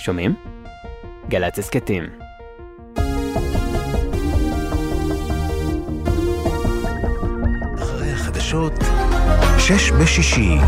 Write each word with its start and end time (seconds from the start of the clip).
שומעים? 0.00 0.34
גל"צ 1.28 1.58
הסכתים. 1.58 2.04
אחרי 7.78 8.12
החדשות, 8.12 8.72
שש 9.58 9.90
בשישי. 9.90 10.58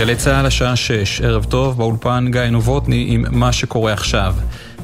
גלי 0.00 0.16
צה"ל 0.16 0.46
השעה 0.46 0.76
6, 0.76 1.20
ערב 1.20 1.44
טוב, 1.44 1.78
באולפן 1.78 2.26
גיא 2.30 2.40
נובוטני 2.40 3.06
עם 3.08 3.24
מה 3.30 3.52
שקורה 3.52 3.92
עכשיו. 3.92 4.34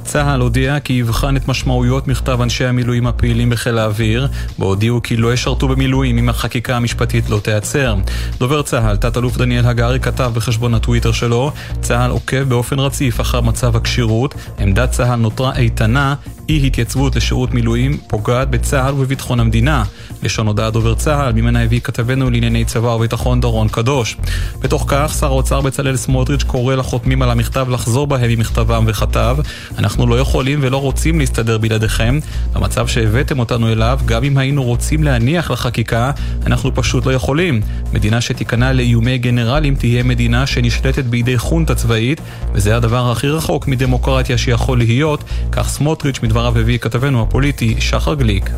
צה"ל 0.06 0.40
הודיע 0.40 0.80
כי 0.80 0.92
יבחן 0.92 1.36
את 1.36 1.48
משמעויות 1.48 2.08
מכתב 2.08 2.40
אנשי 2.40 2.64
המילואים 2.64 3.06
הפעילים 3.06 3.50
בחיל 3.50 3.78
האוויר, 3.78 4.28
בו 4.58 4.66
הודיעו 4.66 5.02
כי 5.02 5.16
לא 5.16 5.32
ישרתו 5.32 5.68
במילואים 5.68 6.18
אם 6.18 6.28
החקיקה 6.28 6.76
המשפטית 6.76 7.30
לא 7.30 7.40
תיעצר. 7.40 7.96
דובר 8.38 8.62
צה"ל, 8.62 8.96
תת-אלוף 8.96 9.36
דניאל 9.36 9.66
הגרי, 9.66 10.00
כתב 10.00 10.30
בחשבון 10.34 10.74
הטוויטר 10.74 11.12
שלו, 11.12 11.52
צה"ל 11.80 12.10
עוקב 12.10 12.42
באופן 12.42 12.78
רציף 12.78 13.20
אחר 13.20 13.40
מצב 13.40 13.76
הכשירות, 13.76 14.34
עמדת 14.58 14.90
צה"ל 14.90 15.16
נותרה 15.16 15.56
איתנה, 15.56 16.14
אי 16.48 16.66
התייצבות 16.66 17.16
לשירות 17.16 17.54
מילואים 17.54 17.98
פוגעת 18.08 18.50
בצה"ל 18.50 18.94
ובביטחון 18.94 19.40
המדינה. 19.40 19.84
לשון 20.22 20.46
הודעת 20.46 20.72
דובר 20.72 20.94
צה"ל, 20.94 21.32
ממנה 21.32 21.62
הביא 21.62 21.80
כתבנו 21.80 22.30
לענייני 22.30 22.64
צבא 22.64 22.88
וביטחון 22.88 23.40
דורון 23.40 23.68
קדוש. 23.68 24.16
בתוך 24.60 24.84
כך, 24.88 25.14
שר 25.20 25.26
האוצר 25.26 25.60
בצלאל 25.60 25.96
סמוטריץ' 25.96 26.42
קורא 26.42 26.74
לחותמים 26.74 27.22
על 27.22 27.30
המכתב 27.30 27.66
לחזור 27.70 28.06
בהם 28.06 28.30
ממכתבם 28.30 28.84
וכתב 28.86 29.36
אנחנו 29.78 29.95
לא 29.98 30.20
יכולים 30.20 30.58
ולא 30.62 30.76
רוצים 30.76 31.18
להסתדר 31.18 31.58
בלעדיכם. 31.58 32.18
במצב 32.52 32.86
שהבאתם 32.86 33.38
אותנו 33.38 33.72
אליו, 33.72 34.00
גם 34.04 34.24
אם 34.24 34.38
היינו 34.38 34.62
רוצים 34.62 35.04
להניח 35.04 35.50
לחקיקה, 35.50 36.10
אנחנו 36.46 36.74
פשוט 36.74 37.06
לא 37.06 37.12
יכולים. 37.12 37.60
מדינה 37.92 38.20
שתיכנע 38.20 38.72
לאיומי 38.72 39.18
גנרלים 39.18 39.74
תהיה 39.74 40.02
מדינה 40.02 40.46
שנשלטת 40.46 41.04
בידי 41.04 41.38
חונטה 41.38 41.74
צבאית, 41.74 42.20
וזה 42.52 42.76
הדבר 42.76 43.10
הכי 43.10 43.28
רחוק 43.28 43.68
מדמוקרטיה 43.68 44.38
שיכול 44.38 44.78
להיות, 44.78 45.24
כך 45.52 45.68
סמוטריץ' 45.68 46.20
מדבריו 46.22 46.58
הביא 46.58 46.78
כתבנו 46.78 47.22
הפוליטי 47.22 47.74
שחר 47.78 48.14
גליק. 48.14 48.50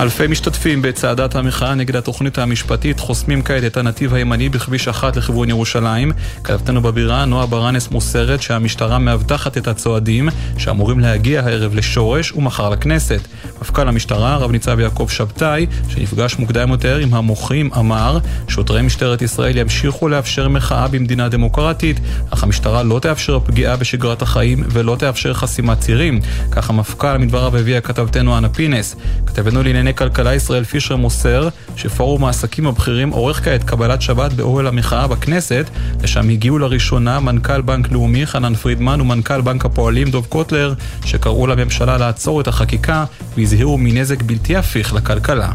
אלפי 0.00 0.26
משתתפים 0.26 0.82
בצעדת 0.82 1.34
המחאה 1.34 1.74
נגד 1.74 1.96
התוכנית 1.96 2.38
המשפטית 2.38 3.00
חוסמים 3.00 3.42
כעת 3.42 3.64
את 3.64 3.76
הנתיב 3.76 4.14
הימני 4.14 4.48
בכביש 4.48 4.88
אחת 4.88 5.16
לכיוון 5.16 5.48
ירושלים. 5.48 6.12
כתבתנו 6.44 6.82
בבירה, 6.82 7.24
נועה 7.24 7.46
ברנס 7.46 7.88
מוסרת 7.90 8.42
שהמשטרה 8.42 8.98
מאבטחת 8.98 9.58
את 9.58 9.68
הצועדים 9.68 10.28
שאמורים 10.58 11.00
להגיע 11.00 11.40
הערב 11.40 11.74
לשורש 11.74 12.32
ומחר 12.32 12.70
לכנסת. 12.70 13.20
מפכ"ל 13.60 13.88
המשטרה, 13.88 14.36
רב 14.36 14.50
ניצב 14.50 14.80
יעקב 14.80 15.06
שבתאי, 15.10 15.66
שנפגש 15.88 16.38
מוקדם 16.38 16.70
יותר 16.70 16.96
עם 16.96 17.14
המוחים, 17.14 17.70
אמר 17.78 18.18
שוטרי 18.48 18.82
משטרת 18.82 19.22
ישראל 19.22 19.56
ימשיכו 19.56 20.08
לאפשר 20.08 20.48
מחאה 20.48 20.88
במדינה 20.88 21.28
דמוקרטית, 21.28 22.00
אך 22.30 22.42
המשטרה 22.42 22.82
לא 22.82 22.98
תאפשר 22.98 23.38
פגיעה 23.40 23.76
בשגרת 23.76 24.22
החיים 24.22 24.64
ולא 24.68 24.96
תאפשר 24.98 25.34
חסימת 25.34 25.80
צירים. 25.80 26.20
כך 26.50 26.70
המפכ"ל 26.70 27.18
מדבריו 27.18 27.56
הביאה 27.56 27.80
כתבתנו 27.80 28.38
אנה 28.38 28.48
פינס. 28.48 28.96
כתבנו 29.26 29.62
לענייני 29.62 29.83
לענייני 29.84 29.98
כלכלה 29.98 30.34
ישראל 30.34 30.64
פישר 30.64 30.96
מוסר 30.96 31.48
שפורום 31.76 32.24
העסקים 32.24 32.66
הבכירים 32.66 33.10
עורך 33.10 33.44
כעת 33.44 33.64
קבלת 33.64 34.02
שבת 34.02 34.32
באוהל 34.32 34.66
המחאה 34.66 35.06
בכנסת, 35.06 35.70
לשם 36.02 36.28
הגיעו 36.28 36.58
לראשונה 36.58 37.20
מנכ"ל 37.20 37.60
בנק 37.60 37.92
לאומי 37.92 38.26
חנן 38.26 38.54
פרידמן 38.54 39.00
ומנכ"ל 39.00 39.40
בנק 39.40 39.64
הפועלים 39.64 40.10
דוב 40.10 40.26
קוטלר, 40.26 40.74
שקראו 41.04 41.46
לממשלה 41.46 41.98
לעצור 41.98 42.40
את 42.40 42.48
החקיקה 42.48 43.04
והזהירו 43.36 43.78
מנזק 43.78 44.22
בלתי 44.22 44.56
הפיך 44.56 44.94
לכלכלה. 44.94 45.52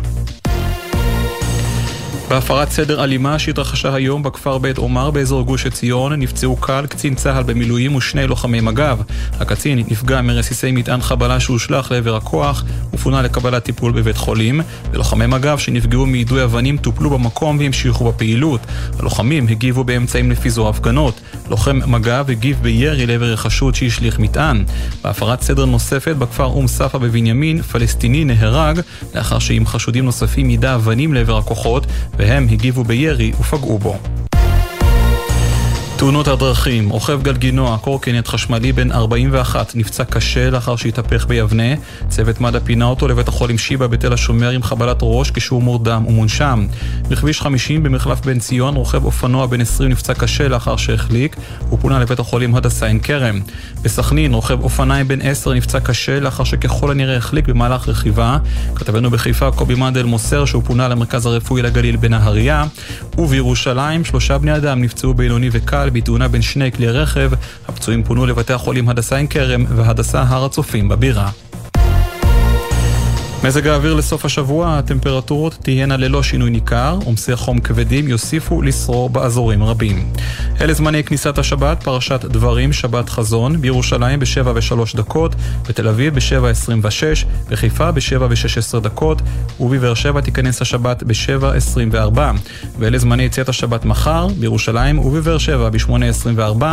בהפרת 2.30 2.72
סדר 2.72 3.04
אלימה 3.04 3.40
שהתרחשה 3.40 3.94
היום 3.96 4.24
בכפר 4.24 4.58
בית 4.58 4.78
עומר 4.78 5.12
באזור 5.12 5.42
גוש 5.42 5.66
עציון 5.66 6.14
נפצעו 6.14 6.56
קל 6.56 6.86
קצין 6.90 7.16
צה"ל 7.16 7.44
במילואים 7.44 7.96
ושני 7.96 8.28
לוחמי 8.28 8.62
מג"ב. 8.62 8.98
הקצין 9.40 9.84
נפגע 9.88 10.22
מרסיסי 10.22 10.72
מטען 10.72 11.02
חבלה 11.02 11.40
שהושלך 11.40 11.92
לעבר 11.92 12.16
הכוח 12.16 12.64
ופונה 12.94 13.22
לקבלת 13.22 13.64
טיפול 13.64 13.92
בבית 13.92 14.18
חולים 14.18 14.62
ולוחמי 14.92 15.26
מג"ב 15.26 15.58
שנפגעו 15.58 16.06
מיידוי 16.06 16.44
אבנים 16.44 16.78
טופלו 16.78 17.10
במקום 17.10 17.60
והמשיכו 17.60 18.12
בפעילות. 18.12 18.62
הלוחמים 19.00 19.48
הגיבו 19.48 19.84
באמצעים 19.84 20.32
לפיזור 20.32 20.70
הפגנות. 20.70 21.22
לוחם 21.50 21.80
מג"ב 21.88 22.26
הגיב 22.30 22.60
בירי 22.62 23.06
לעבר 23.06 23.34
החשוד 23.34 23.76
שהשליך 23.76 24.20
מטען. 24.20 24.64
בהפרת 25.04 25.42
סדר 25.42 25.66
נוספת 25.66 26.16
בכפר 26.16 26.46
אום 26.46 26.68
ספה 26.68 26.98
בבנימין 26.98 27.62
פלסטיני 27.62 28.26
נהרג 28.26 28.80
לאחר 29.16 29.40
שעם 29.40 29.66
חשודים 29.66 30.06
נוספים 30.06 30.50
יידה 30.50 30.76
אבנים 30.76 31.14
לעבר 31.14 31.38
הכוחות 31.38 31.86
והם 32.20 32.48
הגיבו 32.52 32.84
בירי 32.84 33.32
ופגעו 33.40 33.78
בו. 33.78 33.96
תאונות 36.00 36.28
הדרכים, 36.28 36.90
רוכב 36.90 37.22
גלגינוע, 37.24 37.78
קורקינט 37.78 38.28
חשמלי 38.28 38.72
בן 38.72 38.92
41 38.92 39.76
נפצע 39.76 40.04
קשה 40.04 40.50
לאחר 40.50 40.76
שהתהפך 40.76 41.28
ביבנה. 41.28 41.64
צוות 42.10 42.42
מד"א 42.42 42.60
פינה 42.60 42.86
אותו 42.86 43.08
לבית 43.08 43.28
החולים 43.28 43.58
שיבא 43.58 43.88
בתל 43.88 44.14
השומר 44.14 44.50
עם 44.50 44.64
חבלת 44.64 44.98
ראש 45.02 45.32
כשהוא 45.32 45.64
מורדם 45.64 46.06
ומונשם. 46.08 46.68
בכביש 47.10 47.42
50 47.42 47.84
במחלף 47.84 48.26
בן 48.26 48.40
ציון, 48.40 48.76
רוכב 48.76 49.06
אופנוע 49.06 49.46
בן 49.46 49.62
20 49.62 49.92
נפצע 49.92 50.14
קשה 50.14 50.48
לאחר 50.48 50.76
שהחליק, 50.76 51.36
הוא 51.70 51.80
פונה 51.80 52.00
לבית 52.00 52.20
החולים 52.20 52.56
הדסה 52.56 52.86
עין 52.86 53.00
כרם. 53.00 53.40
בסכנין, 53.82 54.34
רוכב 54.34 54.64
אופניים 54.64 55.08
בן 55.08 55.22
10 55.22 55.54
נפצע 55.54 55.80
קשה 55.80 56.20
לאחר 56.20 56.44
שככל 56.44 56.92
הנראה 56.92 57.18
החליק 57.18 57.48
במהלך 57.48 57.90
רכיבה. 57.90 58.38
כתבנו 58.76 59.10
בחיפה 59.10 59.52
קובי 59.52 59.76
מנדל 59.76 60.04
מוסר 60.04 60.46
שהוא 60.46 60.64
פונה 60.66 60.88
למרכז 60.88 61.26
הרפואי 61.26 61.62
לגליל 61.62 61.96
בנהריה. 61.96 62.66
ובירושלים, 63.18 64.06
שלושה 64.06 64.38
בני 64.38 64.56
אדם 64.56 64.82
נפצעו 64.82 65.14
בינוני 65.14 65.50
וקל 65.52 65.89
בתאונה 65.90 66.28
בין 66.28 66.42
שני 66.42 66.72
כלי 66.72 66.88
רכב. 66.88 67.32
הפצועים 67.68 68.04
פונו 68.04 68.26
לבתי 68.26 68.54
החולים 68.54 68.90
הדסה 68.90 69.18
עין 69.18 69.28
כרם 69.28 69.66
והדסה 69.76 70.24
הר 70.28 70.46
הצופים 70.46 70.90
בבירה. 70.90 71.30
מזג 73.44 73.68
האוויר 73.68 73.94
לסוף 73.94 74.26
השבוע, 74.26 74.78
הטמפרטורות 74.78 75.58
תהיינה 75.62 75.98
ללא 75.98 76.24
שינוי 76.24 76.50
ניכר, 76.50 77.00
עומסי 77.06 77.36
חום 77.36 77.60
כבדים 77.60 78.08
יוסיפו 78.08 78.62
לשרור 78.62 79.10
באזורים 79.10 79.64
רבים. 79.64 80.12
אלה 80.62 80.74
זמני 80.74 81.04
כניסת 81.04 81.38
השבת, 81.38 81.84
פרשת 81.84 82.26
דברים, 82.26 82.74
שבת 82.74 83.10
חזון, 83.10 83.62
בירושלים 83.62 84.20
ב-7 84.20 84.48
ו-3 84.48 84.98
דקות, 84.98 85.36
בתל 85.70 85.88
אביב 85.88 86.16
ב-7.26, 86.16 87.26
בחיפה 87.50 87.92
ב-7 87.92 88.22
ו-16 88.30 88.80
דקות, 88.80 89.22
ובבאר 89.60 89.94
שבע 89.94 90.22
תיכנס 90.22 90.62
השבת 90.62 91.04
ב-7.24. 91.04 92.20
ואלה 92.80 92.98
זמני 92.98 93.24
יציאת 93.24 93.50
השבת 93.50 93.86
מחר, 93.86 94.28
בירושלים 94.28 95.00
ובבאר 95.00 95.38
שבע 95.38 95.70
ב-8.24, 95.70 96.64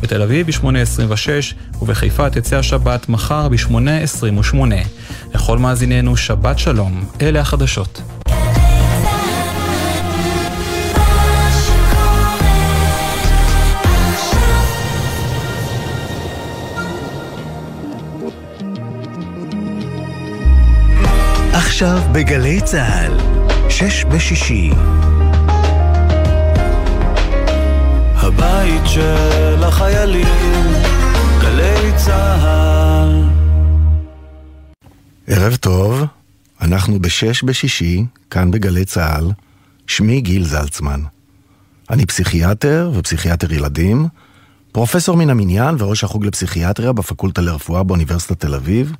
בתל 0.00 0.22
אביב 0.22 0.46
ב-8.26, 0.46 1.54
ובחיפה 1.82 2.30
תצא 2.30 2.56
השבת 2.56 3.08
מחר 3.08 3.48
ב-8.28. 3.48 4.56
לכל 5.34 5.58
מאזיננו 5.58 6.15
שבת 6.16 6.58
שלום, 6.58 7.04
אלה 7.20 7.40
החדשות. 7.40 8.02
עכשיו 21.52 21.98
בגלי 22.12 22.60
צה"ל, 22.60 23.12
שש 23.70 24.04
בשישי. 24.04 24.70
הבית 28.16 28.82
של 28.84 29.64
החיילים, 29.64 30.26
גלי 31.40 31.92
צה"ל. 31.96 33.22
ערב 35.26 35.56
טוב, 35.56 36.04
אנחנו 36.66 37.00
בשש 37.00 37.44
בשישי, 37.44 38.04
כאן 38.30 38.50
בגלי 38.50 38.84
צה"ל, 38.84 39.32
שמי 39.86 40.20
גיל 40.20 40.44
זלצמן. 40.44 41.00
אני 41.90 42.06
פסיכיאטר 42.06 42.90
ופסיכיאטר 42.94 43.52
ילדים, 43.52 44.08
פרופסור 44.72 45.16
מן 45.16 45.30
המניין 45.30 45.74
וראש 45.78 46.04
החוג 46.04 46.26
לפסיכיאטריה 46.26 46.92
בפקולטה 46.92 47.42
לרפואה 47.42 47.82
באוניברסיטת 47.82 48.40
תל 48.40 48.54
אביב, 48.54 48.92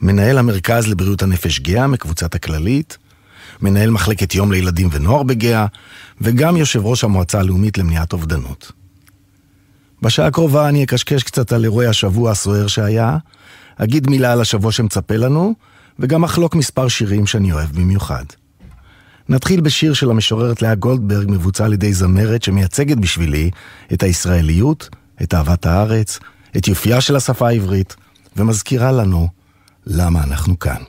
מנהל 0.00 0.38
המרכז 0.38 0.86
לבריאות 0.86 1.22
הנפש 1.22 1.60
גאה 1.60 1.86
מקבוצת 1.86 2.34
הכללית, 2.34 2.98
מנהל 3.62 3.90
מחלקת 3.90 4.34
יום 4.34 4.52
לילדים 4.52 4.88
ונוער 4.92 5.22
בגאה, 5.22 5.66
וגם 6.20 6.56
יושב 6.56 6.86
ראש 6.86 7.04
המועצה 7.04 7.40
הלאומית 7.40 7.78
למניעת 7.78 8.12
אובדנות. 8.12 8.72
בשעה 10.02 10.26
הקרובה 10.26 10.68
אני 10.68 10.84
אקשקש 10.84 11.22
קצת 11.22 11.52
על 11.52 11.64
אירועי 11.64 11.86
השבוע 11.86 12.30
הסוער 12.30 12.66
שהיה, 12.66 13.16
אגיד 13.76 14.10
מילה 14.10 14.32
על 14.32 14.40
השבוע 14.40 14.72
שמצפה 14.72 15.16
לנו, 15.16 15.54
וגם 15.98 16.24
אחלוק 16.24 16.54
מספר 16.54 16.88
שירים 16.88 17.26
שאני 17.26 17.52
אוהב 17.52 17.72
במיוחד. 17.72 18.24
נתחיל 19.28 19.60
בשיר 19.60 19.92
של 19.94 20.10
המשוררת 20.10 20.62
לאה 20.62 20.74
גולדברג, 20.74 21.30
מבוצע 21.30 21.64
על 21.64 21.72
ידי 21.72 21.92
זמרת 21.92 22.42
שמייצגת 22.42 22.96
בשבילי 22.96 23.50
את 23.92 24.02
הישראליות, 24.02 24.88
את 25.22 25.34
אהבת 25.34 25.66
הארץ, 25.66 26.18
את 26.56 26.68
יופייה 26.68 27.00
של 27.00 27.16
השפה 27.16 27.48
העברית, 27.48 27.96
ומזכירה 28.36 28.92
לנו 28.92 29.28
למה 29.86 30.24
אנחנו 30.24 30.58
כאן. 30.58 30.82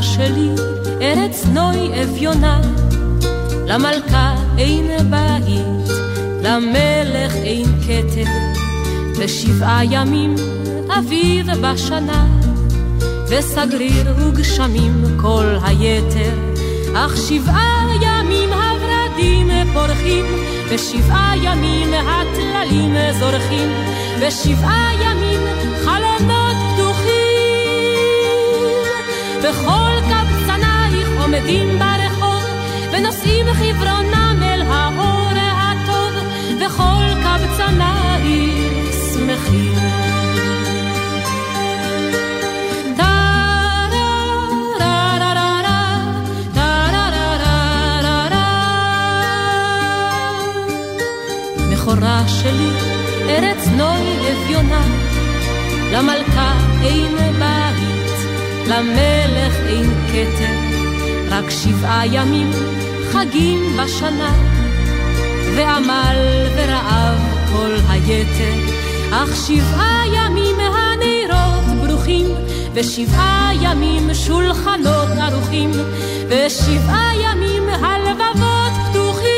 שלי, 0.00 0.48
ארץ 1.02 1.44
נוי 1.52 2.02
אביונה, 2.02 2.60
למלכה 3.66 4.34
אין 4.58 5.10
בית, 5.10 5.92
למלך 6.42 7.34
אין 7.34 7.66
כתר, 7.82 8.30
ושבעה 9.16 9.84
ימים 9.84 10.34
אביב 10.98 11.46
בשנה, 11.50 12.26
וסגריר 13.28 14.14
וגשמים 14.18 15.04
כל 15.20 15.56
היתר, 15.62 16.34
אך 16.94 17.16
שבעה 17.16 17.86
ימים 18.02 18.48
הורדים 18.52 19.50
פורחים, 19.72 20.24
ושבעה 20.68 21.34
ימים 21.42 21.88
הטללים 21.94 22.94
זורחים, 23.18 23.68
ושבעה 24.20 24.90
ימים 25.02 25.40
חלונות 25.84 26.31
וכל 29.42 29.92
קבצנייך 30.00 31.08
עומדים 31.20 31.78
ברחוב, 31.78 32.44
ונושאים 32.92 33.46
חברונם 33.52 34.40
אל 34.42 34.62
האור 34.68 35.32
הטוב, 35.36 36.12
וכל 36.60 37.04
קבצנייך 37.22 38.94
שמחים. 39.14 39.72
בכורה 51.72 52.28
שלי, 52.28 52.70
ארץ 53.28 53.66
נוי 53.76 54.32
אביונה, 54.32 54.82
למלכה 55.92 56.54
אין 56.82 57.16
בית. 57.38 57.91
למלך 58.66 59.54
אין 59.66 59.90
כתר, 60.08 60.56
רק 61.30 61.50
שבעה 61.50 62.06
ימים 62.06 62.50
חגים 63.12 63.76
בשנה, 63.76 64.34
ועמל 65.56 66.16
ורעב 66.56 67.18
כל 67.52 67.74
היתר, 67.88 68.54
אך 69.10 69.36
שבעה 69.46 70.02
ימים 70.14 70.56
הנרות 70.60 71.86
ברוכים, 71.86 72.26
ושבעה 72.74 73.50
ימים 73.60 74.14
שולחנות 74.14 75.08
ערוכים, 75.20 75.70
ושבעה 76.28 77.10
ימים 77.22 77.68
הלבבות 77.68 78.72
פתוחים. 78.90 79.32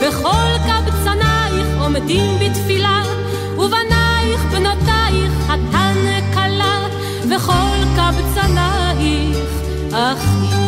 וכל 0.00 0.56
קבצנייך 0.66 1.66
עומדים 1.80 2.30
בתפילה, 2.40 3.02
ובנייך 3.58 4.40
בנותייך 4.52 5.32
חתן 5.46 5.95
אחים. 9.92 10.66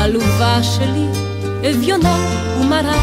עלובה 0.00 0.62
שלי, 0.62 1.06
אביונה 1.70 2.16
ומרה, 2.60 3.02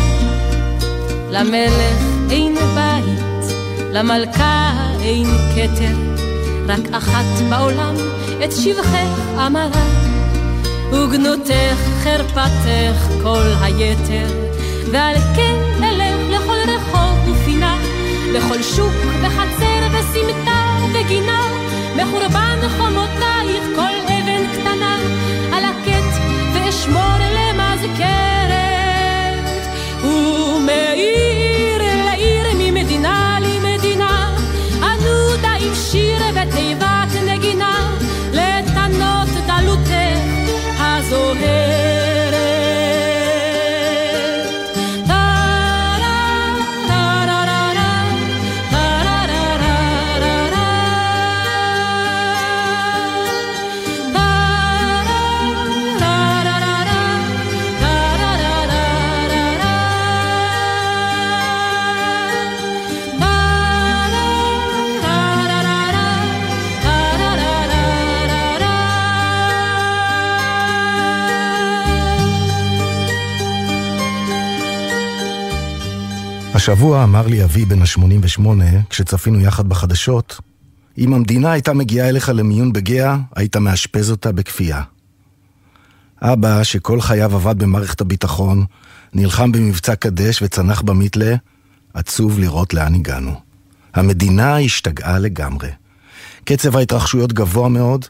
למלך 1.32 2.02
אין 2.30 2.56
בית, 2.56 3.56
למלכה 3.92 4.74
אין 5.02 5.28
כתר, 5.56 5.96
רק 6.68 6.94
אחת 6.94 7.50
בעולם 7.50 7.96
את 8.44 8.52
שבחך 8.52 9.20
אמרה. 9.48 10.05
וגנותך 10.96 11.80
חרפתך 12.04 13.08
כל 13.24 13.48
היתר, 13.62 14.28
ועל 14.92 15.16
כן 15.36 15.84
אלך 15.84 16.16
לכל 16.30 16.58
רחוב 16.68 17.30
ופינה, 17.30 17.78
לכל 18.34 18.64
שוק 18.64 18.94
וחצר 19.22 19.88
וסמטה 19.92 20.78
וגינה, 20.94 21.48
מחורבן 21.96 22.60
חומותייך 22.78 23.64
כל 23.76 24.14
אבן 24.14 24.48
קטנה, 24.54 24.98
על 25.54 25.64
הקט 25.66 26.22
ואשמור 26.54 27.18
למזכרת, 27.36 28.35
השבוע 76.66 77.04
אמר 77.04 77.28
לי 77.28 77.44
אבי 77.44 77.66
בן 77.66 77.82
ה-88, 77.82 78.42
כשצפינו 78.90 79.40
יחד 79.40 79.70
בחדשות, 79.70 80.39
אם 80.98 81.13
המדינה 81.13 81.51
הייתה 81.51 81.74
מגיעה 81.74 82.10
אליך 82.10 82.30
למיון 82.30 82.74
בגאה, 82.74 83.18
היית 83.36 83.56
מאשפז 83.56 84.12
אותה 84.12 84.32
בכפייה. 84.32 84.82
אבא, 86.22 86.63
שכל 86.63 87.01
חייו 87.01 87.36
עבד 87.36 87.60
במערכת 87.60 88.01
הביטחון, 88.01 88.66
נלחם 89.13 89.51
במבצע 89.51 89.96
קדש 89.96 90.42
וצנח 90.42 90.82
במיתלה, 90.82 91.36
עצוב 91.94 92.39
לראות 92.39 92.74
לאן 92.74 92.96
הגענו. 92.96 93.36
המדינה 93.94 94.60
השתגעה 94.60 95.20
לגמרי. 95.20 95.70
קצב 96.44 96.78
ההתרחשויות 96.78 97.34
גבוה 97.34 97.70
מאוד, 97.70 98.06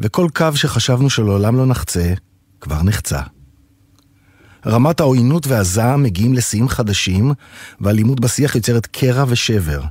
וכל 0.00 0.28
קו 0.34 0.48
שחשבנו 0.54 1.10
שלעולם 1.10 1.56
לא 1.56 1.66
נחצה, 1.66 2.12
כבר 2.60 2.82
נחצה. 2.82 3.20
רמת 4.66 5.00
העוינות 5.00 5.46
והזעם 5.46 6.02
מגיעים 6.02 6.34
לשיאים 6.34 6.68
חדשים, 6.68 7.32
והאלימות 7.80 8.20
בשיח 8.20 8.54
יוצרת 8.54 8.86
קרע 8.86 9.24
ושבר, 9.28 9.82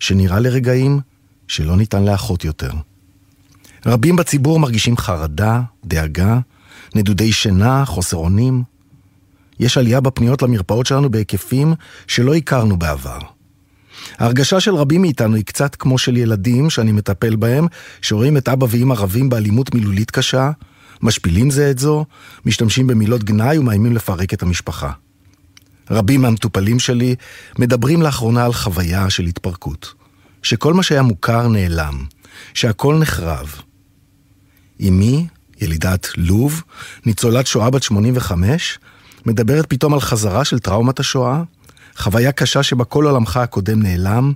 שנראה 0.00 0.40
לרגעים 0.40 1.00
שלא 1.48 1.76
ניתן 1.76 2.04
לאחות 2.04 2.44
יותר. 2.44 2.70
רבים 3.86 4.16
בציבור 4.16 4.60
מרגישים 4.60 4.96
חרדה, 4.96 5.60
דאגה, 5.84 6.38
נדודי 6.94 7.32
שינה, 7.32 7.84
חוסר 7.84 8.16
אונים. 8.16 8.62
יש 9.60 9.78
עלייה 9.78 10.00
בפניות 10.00 10.42
למרפאות 10.42 10.86
שלנו 10.86 11.10
בהיקפים 11.10 11.74
שלא 12.06 12.34
הכרנו 12.34 12.76
בעבר. 12.76 13.18
ההרגשה 14.18 14.60
של 14.60 14.74
רבים 14.74 15.00
מאיתנו 15.00 15.36
היא 15.36 15.44
קצת 15.44 15.74
כמו 15.74 15.98
של 15.98 16.16
ילדים 16.16 16.70
שאני 16.70 16.92
מטפל 16.92 17.36
בהם, 17.36 17.66
שרואים 18.02 18.36
את 18.36 18.48
אבא 18.48 18.66
ואמא 18.70 18.94
רבים 18.94 19.28
באלימות 19.28 19.74
מילולית 19.74 20.10
קשה, 20.10 20.50
משפילים 21.02 21.50
זה 21.50 21.70
את 21.70 21.78
זו, 21.78 22.04
משתמשים 22.46 22.86
במילות 22.86 23.24
גנאי 23.24 23.58
ומאיימים 23.58 23.92
לפרק 23.92 24.34
את 24.34 24.42
המשפחה. 24.42 24.92
רבים 25.90 26.22
מהמטופלים 26.22 26.78
שלי 26.78 27.14
מדברים 27.58 28.02
לאחרונה 28.02 28.44
על 28.44 28.52
חוויה 28.52 29.10
של 29.10 29.24
התפרקות. 29.24 29.94
שכל 30.42 30.74
מה 30.74 30.82
שהיה 30.82 31.02
מוכר 31.02 31.48
נעלם, 31.48 32.04
שהכל 32.54 32.98
נחרב. 32.98 33.54
אמי, 34.80 35.26
ילידת 35.60 36.08
לוב, 36.16 36.62
ניצולת 37.06 37.46
שואה 37.46 37.70
בת 37.70 37.82
85, 37.82 38.78
מדברת 39.26 39.66
פתאום 39.68 39.94
על 39.94 40.00
חזרה 40.00 40.44
של 40.44 40.58
טראומת 40.58 41.00
השואה, 41.00 41.42
חוויה 41.96 42.32
קשה 42.32 42.62
שבה 42.62 42.84
כל 42.84 43.06
עולמך 43.06 43.36
הקודם 43.36 43.82
נעלם, 43.82 44.32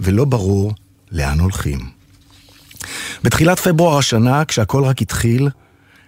ולא 0.00 0.24
ברור 0.24 0.74
לאן 1.12 1.40
הולכים. 1.40 1.78
בתחילת 3.22 3.58
פברואר 3.58 3.98
השנה, 3.98 4.44
כשהכל 4.44 4.84
רק 4.84 5.02
התחיל, 5.02 5.48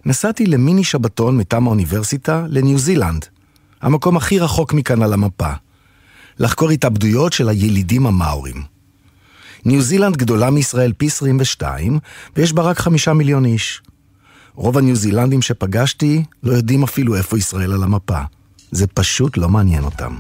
נסעתי 0.07 0.47
למיני 0.47 0.85
שבתון 0.85 1.37
מטעם 1.37 1.67
האוניברסיטה 1.67 2.45
לניו 2.49 2.79
זילנד, 2.79 3.27
המקום 3.83 4.17
הכי 4.17 4.39
רחוק 4.39 4.73
מכאן 4.73 5.03
על 5.03 5.13
המפה. 5.13 5.53
לחקור 6.39 6.71
התאבדויות 6.71 7.33
של 7.33 7.49
הילידים 7.49 8.07
המאורים. 8.07 8.63
ניו 9.65 9.83
זילנד 9.83 10.17
גדולה 10.17 10.51
מישראל 10.51 10.93
פי 10.93 11.07
22, 11.07 11.99
ויש 12.37 12.53
בה 12.53 12.63
רק 12.63 12.79
חמישה 12.79 13.13
מיליון 13.13 13.45
איש. 13.45 13.83
רוב 14.55 14.79
הניו 14.79 14.97
זילנדים 14.97 15.43
שפגשתי 15.43 16.25
לא 16.43 16.53
יודעים 16.53 16.83
אפילו 16.83 17.17
איפה 17.17 17.39
ישראל 17.39 17.73
על 17.73 17.83
המפה. 17.83 18.21
זה 18.71 18.87
פשוט 18.87 19.37
לא 19.37 19.49
מעניין 19.49 19.85
אותם. 19.85 20.17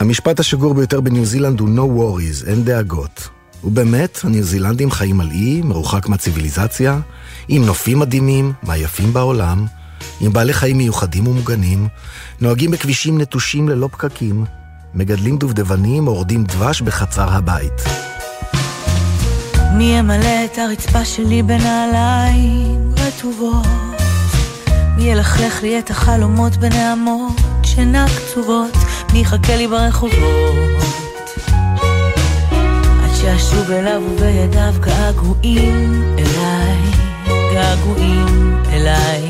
המשפט 0.00 0.40
השגור 0.40 0.74
ביותר 0.74 1.00
בניו 1.00 1.24
זילנד 1.24 1.60
הוא 1.60 1.68
no 1.68 2.00
worries, 2.00 2.48
אין 2.48 2.64
דאגות. 2.64 3.28
ובאמת, 3.64 4.18
הניו 4.24 4.42
זילנדים 4.42 4.90
חיים 4.90 5.20
על 5.20 5.30
אי, 5.30 5.62
מרוחק 5.62 6.08
מהציוויליזציה, 6.08 7.00
עם 7.48 7.64
נופים 7.64 7.98
מדהימים, 7.98 8.52
מהיפים 8.62 9.12
בעולם, 9.12 9.66
עם 10.20 10.32
בעלי 10.32 10.52
חיים 10.52 10.78
מיוחדים 10.78 11.26
ומוגנים, 11.26 11.88
נוהגים 12.40 12.70
בכבישים 12.70 13.20
נטושים 13.20 13.68
ללא 13.68 13.88
פקקים, 13.92 14.44
מגדלים 14.94 15.36
דובדבנים, 15.36 16.08
אורדים 16.08 16.44
דבש 16.44 16.80
בחצר 16.80 17.28
הבית. 17.28 17.82
מי 19.76 19.84
ימלא 19.84 20.44
את 20.44 20.58
הרצפה 20.58 21.04
שלי 21.04 21.42
בנעליים 21.42 22.94
רטובות? 22.96 23.66
מי 24.96 25.02
ילכלך 25.02 25.62
לי 25.62 25.78
את 25.78 25.90
החלומות 25.90 26.56
בנעמות 26.56 27.40
שינה 27.62 28.06
קצובות? 28.16 28.76
מי 29.12 29.18
יחכה 29.18 29.56
לי 29.56 29.68
ברחובות? 29.68 30.82
עד 33.02 33.14
שאשוב 33.20 33.70
אליו 33.70 34.02
ובידיו 34.02 34.74
געגועים 34.80 36.02
אליי, 36.18 36.93
געגועים 37.54 38.62
אליי. 38.72 39.22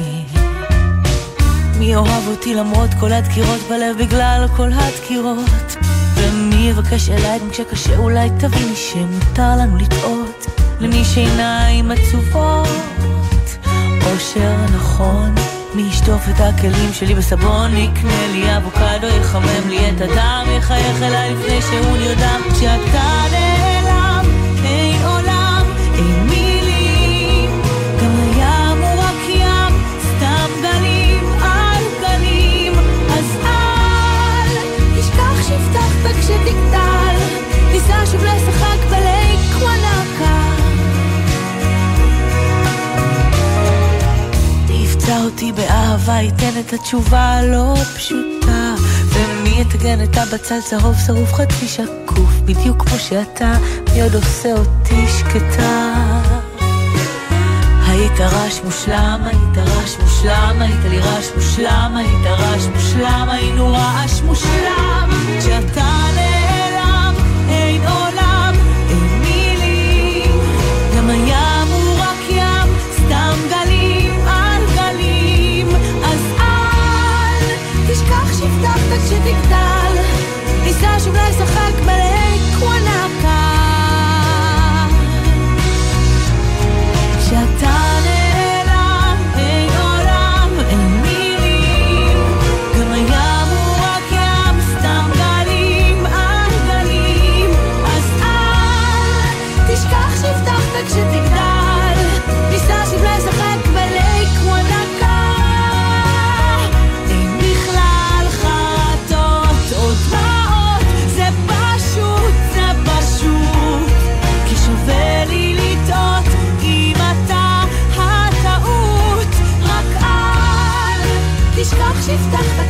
מי 1.78 1.96
אוהב 1.96 2.26
אותי 2.26 2.54
למרות 2.54 2.90
כל 3.00 3.12
הדקירות 3.12 3.60
בלב 3.68 3.98
בגלל 3.98 4.46
כל 4.56 4.68
הדקירות? 4.72 5.76
ומי 6.14 6.68
יבקש 6.68 7.10
אליי 7.10 7.38
גם 7.38 7.50
כשקשה 7.50 7.96
אולי 7.96 8.30
תביני 8.38 8.76
שמותר 8.76 9.56
לנו 9.58 9.76
לטעות 9.76 10.46
למי 10.80 11.04
שעיניים 11.04 11.90
עצובות 11.90 12.68
אושר 14.12 14.56
נכון 14.76 15.34
מי 15.74 15.82
ישטוף 15.82 16.28
את 16.28 16.40
הכלים 16.40 16.92
שלי 16.92 17.14
בסבון 17.14 17.76
יקנה 17.76 18.26
לי 18.32 18.56
אבוקדו 18.56 19.06
יחמם 19.20 19.68
לי 19.68 19.90
את 19.90 20.00
הדם 20.00 20.46
יחייך 20.58 21.02
אליי 21.02 21.34
לפני 21.34 21.62
שהוא 21.62 21.96
נרדם 21.96 22.40
כשאתה 22.52 23.24
נעלם 23.32 23.53
ייתן 46.24 46.60
את 46.60 46.72
התשובה 46.72 47.20
הלא 47.20 47.74
פשוטה. 47.96 48.74
ומי 49.08 49.60
יטגן 49.60 50.02
את 50.02 50.16
הבצל 50.16 50.60
צהוב 50.60 50.96
שרוף 51.06 51.32
חצי 51.32 51.68
שקוף? 51.68 52.30
בדיוק 52.44 52.82
כמו 52.82 52.98
שאתה, 52.98 53.52
מי 53.92 54.02
עוד 54.02 54.14
עושה 54.14 54.52
אותי 54.52 55.08
שקטה? 55.08 55.94
היית 57.86 58.20
רעש 58.20 58.60
מושלם, 58.64 59.20
היית 59.24 59.68
רעש 59.68 59.96
מושלם, 60.02 60.56
היית 60.60 60.84
לי 60.90 60.98
רעש 60.98 61.26
מושלם, 61.36 61.94
היית 61.96 62.26
רעש 62.26 62.66
מושלם, 62.74 63.28
היינו 63.30 63.72
רעש 63.72 64.20
מושלם. 64.20 65.10
כשאתה 65.38 65.83
כשתגדל 79.04 79.92
ניסה 80.62 81.00
שוב 81.00 81.14
לשחק 81.14 81.72
בלייק 81.84 82.03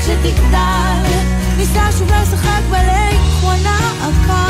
כשתגדל 0.05 1.03
ניסה 1.57 1.93
שוב 1.99 2.09
לשחק 2.13 2.63
בלייק 2.71 3.21
וואנקה 3.43 4.49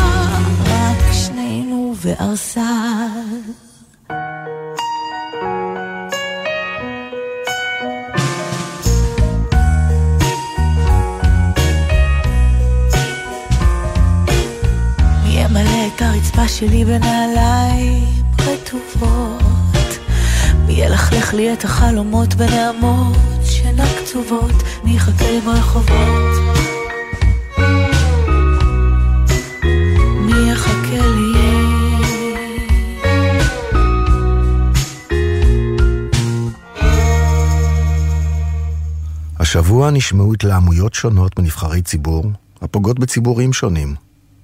רק 0.67 1.13
שנינו 1.13 1.95
וארסל 1.97 2.61
ימלא 15.25 15.87
את 15.97 16.03
הרצפה 16.03 16.49
שלי 16.49 16.85
בנעליים 16.85 18.05
רטובות? 18.39 19.44
ילכלך 20.77 21.35
לי 21.35 21.53
את 21.53 21.65
החלומות 21.65 22.35
בנעמות 22.35 23.17
שינה 23.45 23.85
קצובות? 24.03 24.63
מי 24.85 24.97
יחכה 24.97 25.31
לי 25.31 25.41
ברחובות? 25.41 26.35
מי 30.21 30.51
יחכה 30.53 31.07
לי? 31.07 31.35
השבוע 39.39 39.91
נשמעו 39.91 40.35
התלהמויות 40.35 40.95
שונות 40.95 41.39
מנבחרי 41.39 41.83
ציבור, 41.83 42.25
הפוגעות 42.63 42.99
בציבורים 42.99 43.53
שונים, 43.53 43.95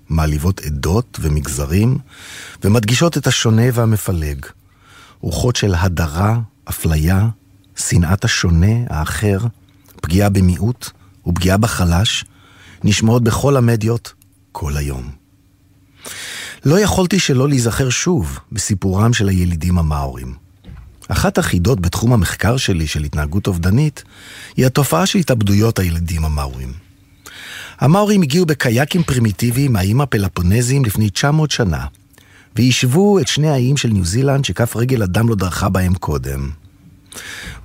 מעליבות 0.09 0.61
עדות 0.61 1.19
ומגזרים, 1.23 1.99
ומדגישות 2.65 3.17
את 3.17 3.27
השונה 3.27 3.63
והמפלג. 3.73 4.47
רוחות 5.21 5.57
של 5.57 5.75
הדרה, 5.75 6.41
אפליה, 6.65 7.29
שנאת 7.77 8.25
השונה, 8.25 8.77
האחר, 8.91 9.39
פגיעה 10.03 10.29
במיעוט 10.29 10.91
ופגיעה 11.27 11.57
בחלש, 11.57 12.25
נשמעות 12.85 13.25
בכל 13.25 13.57
המדיות 13.57 14.13
כל 14.53 14.77
היום. 14.77 15.11
לא 16.65 16.81
יכולתי 16.81 17.19
שלא 17.19 17.49
להיזכר 17.49 17.91
שוב 17.91 18.39
בסיפורם 18.53 19.13
של 19.13 19.29
הילידים 19.29 19.79
המאורים. 19.79 20.35
אחת 21.09 21.39
החידות 21.39 21.81
בתחום 21.81 22.13
המחקר 22.13 22.57
שלי 22.57 22.87
של 22.87 23.05
התנהגות 23.05 23.47
אובדנית 23.47 24.05
היא 24.57 24.67
התופעה 24.67 25.07
של 25.07 25.19
התאבדויות 25.19 25.79
הילדים 25.79 26.25
המאורים. 26.25 26.73
המאורים 27.79 28.23
הגיעו 28.23 28.47
בקייקים 28.47 29.03
פרימיטיביים 29.03 29.73
מהאיים 29.73 30.01
הפלפונזיים 30.01 30.85
לפני 30.85 31.11
900 31.11 31.51
שנה, 31.51 31.87
ויישבו 32.61 33.19
את 33.19 33.29
שני 33.29 33.49
האיים 33.49 33.77
של 33.77 33.89
ניו 33.89 34.05
זילנד 34.05 34.45
שכף 34.45 34.77
רגל 34.77 35.03
אדם 35.03 35.29
לא 35.29 35.35
דרכה 35.35 35.69
בהם 35.69 35.95
קודם. 35.95 36.51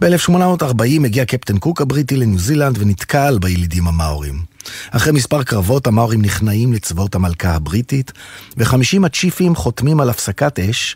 ב-1840 0.02 1.06
הגיע 1.06 1.26
קפטן 1.26 1.58
קוק 1.58 1.82
הבריטי 1.82 2.18
לניו 2.18 2.40
זילנד 2.40 2.78
ונתקל 2.80 3.38
בילידים 3.42 3.88
המאורים. 3.88 4.44
אחרי 4.92 5.12
מספר 5.12 5.44
קרבות 5.44 5.88
המאורים 5.88 6.22
נכנעים 6.22 6.74
לצבאות 6.74 7.16
המלכה 7.16 7.56
הבריטית, 7.56 8.12
וחמישים 8.58 9.06
הצ'יפים 9.06 9.56
חותמים 9.56 10.00
על 10.00 10.10
הפסקת 10.10 10.60
אש, 10.60 10.96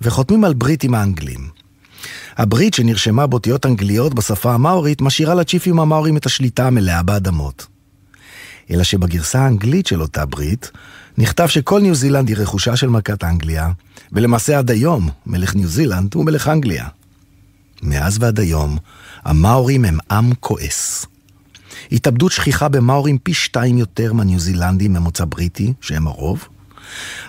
וחותמים 0.00 0.44
על 0.44 0.54
ברית 0.54 0.84
עם 0.84 0.94
האנגלים. 0.94 1.48
הברית 2.36 2.74
שנרשמה 2.74 3.26
באותיות 3.26 3.66
אנגליות 3.66 4.14
בשפה 4.14 4.54
המאורית 4.54 5.00
משאירה 5.00 5.34
לצ'יפים 5.34 5.80
המאורים 5.80 6.16
את 6.16 6.26
השליטה 6.26 6.66
המלאה 6.66 7.02
באדמות. 7.02 7.73
אלא 8.70 8.82
שבגרסה 8.82 9.40
האנגלית 9.40 9.86
של 9.86 10.02
אותה 10.02 10.26
ברית, 10.26 10.70
נכתב 11.18 11.46
שכל 11.46 11.80
ניו 11.80 11.94
זילנד 11.94 12.28
היא 12.28 12.36
רכושה 12.36 12.76
של 12.76 12.88
מלכת 12.88 13.24
אנגליה, 13.24 13.70
ולמעשה 14.12 14.58
עד 14.58 14.70
היום 14.70 15.08
מלך 15.26 15.54
ניו 15.54 15.68
זילנד 15.68 16.14
הוא 16.14 16.24
מלך 16.24 16.48
אנגליה. 16.48 16.86
מאז 17.82 18.16
ועד 18.20 18.40
היום, 18.40 18.78
המאורים 19.24 19.84
הם 19.84 19.98
עם 20.10 20.32
כועס. 20.40 21.06
התאבדות 21.92 22.32
שכיחה 22.32 22.68
במאורים 22.68 23.18
פי 23.18 23.34
שתיים 23.34 23.78
יותר 23.78 24.12
מהניו 24.12 24.40
זילנדים 24.40 24.92
ממוצא 24.92 25.24
בריטי, 25.24 25.72
שהם 25.80 26.06
הרוב, 26.06 26.48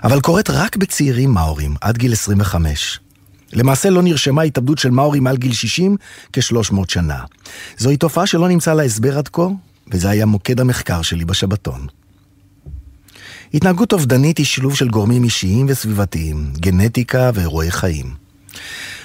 אבל 0.03 0.21
קורית 0.21 0.49
רק 0.49 0.75
בצעירים 0.75 1.31
מאורים, 1.31 1.75
עד 1.81 1.97
גיל 1.97 2.13
25. 2.13 2.99
למעשה 3.53 3.89
לא 3.89 4.01
נרשמה 4.03 4.41
התאבדות 4.41 4.77
של 4.77 4.89
מאורים 4.89 5.23
מעל 5.23 5.37
גיל 5.37 5.53
60 5.53 5.97
כ-300 6.33 6.75
שנה. 6.87 7.23
זוהי 7.77 7.97
תופעה 7.97 8.27
שלא 8.27 8.47
נמצא 8.47 8.73
לה 8.73 8.83
הסבר 8.83 9.17
עד 9.17 9.27
כה, 9.27 9.47
וזה 9.91 10.09
היה 10.09 10.25
מוקד 10.25 10.59
המחקר 10.59 11.01
שלי 11.01 11.25
בשבתון. 11.25 11.87
התנהגות 13.53 13.93
אובדנית 13.93 14.37
היא 14.37 14.45
שילוב 14.45 14.75
של 14.75 14.87
גורמים 14.87 15.23
אישיים 15.23 15.65
וסביבתיים, 15.69 16.53
גנטיקה 16.57 17.31
ואירועי 17.33 17.71
חיים. 17.71 18.13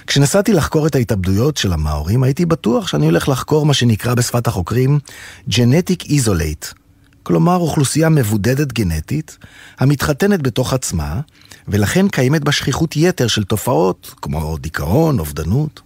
כשנסעתי 0.06 0.52
לחקור 0.52 0.86
את 0.86 0.94
ההתאבדויות 0.94 1.56
של 1.56 1.72
המאורים, 1.72 2.22
הייתי 2.22 2.46
בטוח 2.46 2.86
שאני 2.86 3.06
הולך 3.06 3.28
לחקור 3.28 3.66
מה 3.66 3.74
שנקרא 3.74 4.14
בשפת 4.14 4.46
החוקרים 4.46 4.98
Genetic 5.50 6.04
Isolate, 6.04 6.74
כלומר 7.22 7.56
אוכלוסייה 7.56 8.08
מבודדת 8.08 8.72
גנטית, 8.72 9.38
המתחתנת 9.78 10.42
בתוך 10.42 10.72
עצמה, 10.72 11.20
ולכן 11.68 12.08
קיימת 12.08 12.44
בה 12.44 12.52
שכיחות 12.52 12.96
יתר 12.96 13.26
של 13.26 13.44
תופעות, 13.44 14.14
כמו 14.22 14.58
דיכאון, 14.58 15.18
אובדנות. 15.18 15.80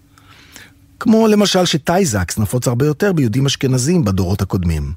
כמו 1.05 1.29
למשל 1.29 1.65
שטייזקס 1.65 2.39
נפוץ 2.39 2.69
הרבה 2.69 2.87
יותר 2.87 3.13
ביהודים 3.13 3.47
אשכנזים 3.47 4.05
בדורות 4.05 4.43
הקודמים. 4.43 4.93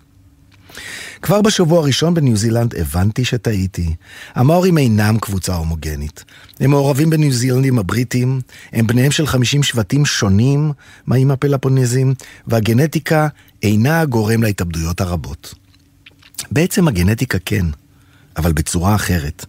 כבר 1.22 1.42
בשבוע 1.42 1.80
הראשון 1.80 2.14
בניו 2.14 2.38
זילנד 2.38 2.76
הבנתי 2.76 3.26
שטעיתי. 3.26 3.96
המאורים 4.36 4.78
אינם 4.78 5.20
קבוצה 5.20 5.56
הומוגנית. 5.56 6.24
הם 6.60 6.70
מעורבים 6.70 7.10
בניו 7.10 7.32
זילנדים 7.32 7.80
הבריטים, 7.80 8.42
הם 8.74 8.88
בניהם 8.88 9.12
של 9.12 9.28
50 9.28 9.64
שבטים 9.64 10.06
שונים 10.06 10.72
מהאיים 11.06 11.32
הפלפונזים, 11.32 12.14
והגנטיקה 12.48 13.28
אינה 13.64 14.02
הגורם 14.02 14.44
להתאבדויות 14.44 15.02
הרבות. 15.02 15.54
בעצם 16.52 16.88
הגנטיקה 16.88 17.38
כן, 17.46 17.66
אבל 18.38 18.54
בצורה 18.54 18.96
אחרת. 18.96 19.46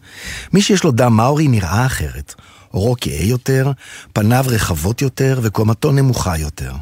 מי 0.52 0.62
שיש 0.62 0.84
לו 0.84 0.90
דם 0.90 1.16
מאורי 1.16 1.48
נראה 1.48 1.86
אחרת. 1.86 2.34
עורו 2.70 2.96
כהה 3.00 3.24
יותר, 3.24 3.72
פניו 4.12 4.44
רחבות 4.48 5.02
יותר 5.02 5.40
וקומתו 5.42 5.92
נמוכה 5.92 6.38
יותר. 6.38 6.72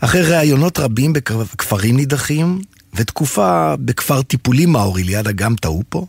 אחרי 0.00 0.22
ראיונות 0.22 0.78
רבים 0.78 1.12
בכפרים 1.12 1.96
נידחים, 1.96 2.60
ותקופה 2.94 3.74
בכפר 3.78 4.22
טיפולי 4.22 4.66
מאורי 4.66 5.04
ליד 5.04 5.28
אגם 5.28 5.56
טאופו, 5.56 6.06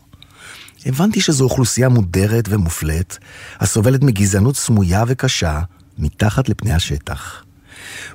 הבנתי 0.86 1.20
שזו 1.20 1.44
אוכלוסייה 1.44 1.88
מודרת 1.88 2.44
ומופלית, 2.48 3.18
הסובלת 3.60 4.02
מגזענות 4.02 4.56
סמויה 4.56 5.04
וקשה, 5.06 5.60
מתחת 5.98 6.48
לפני 6.48 6.72
השטח. 6.72 7.44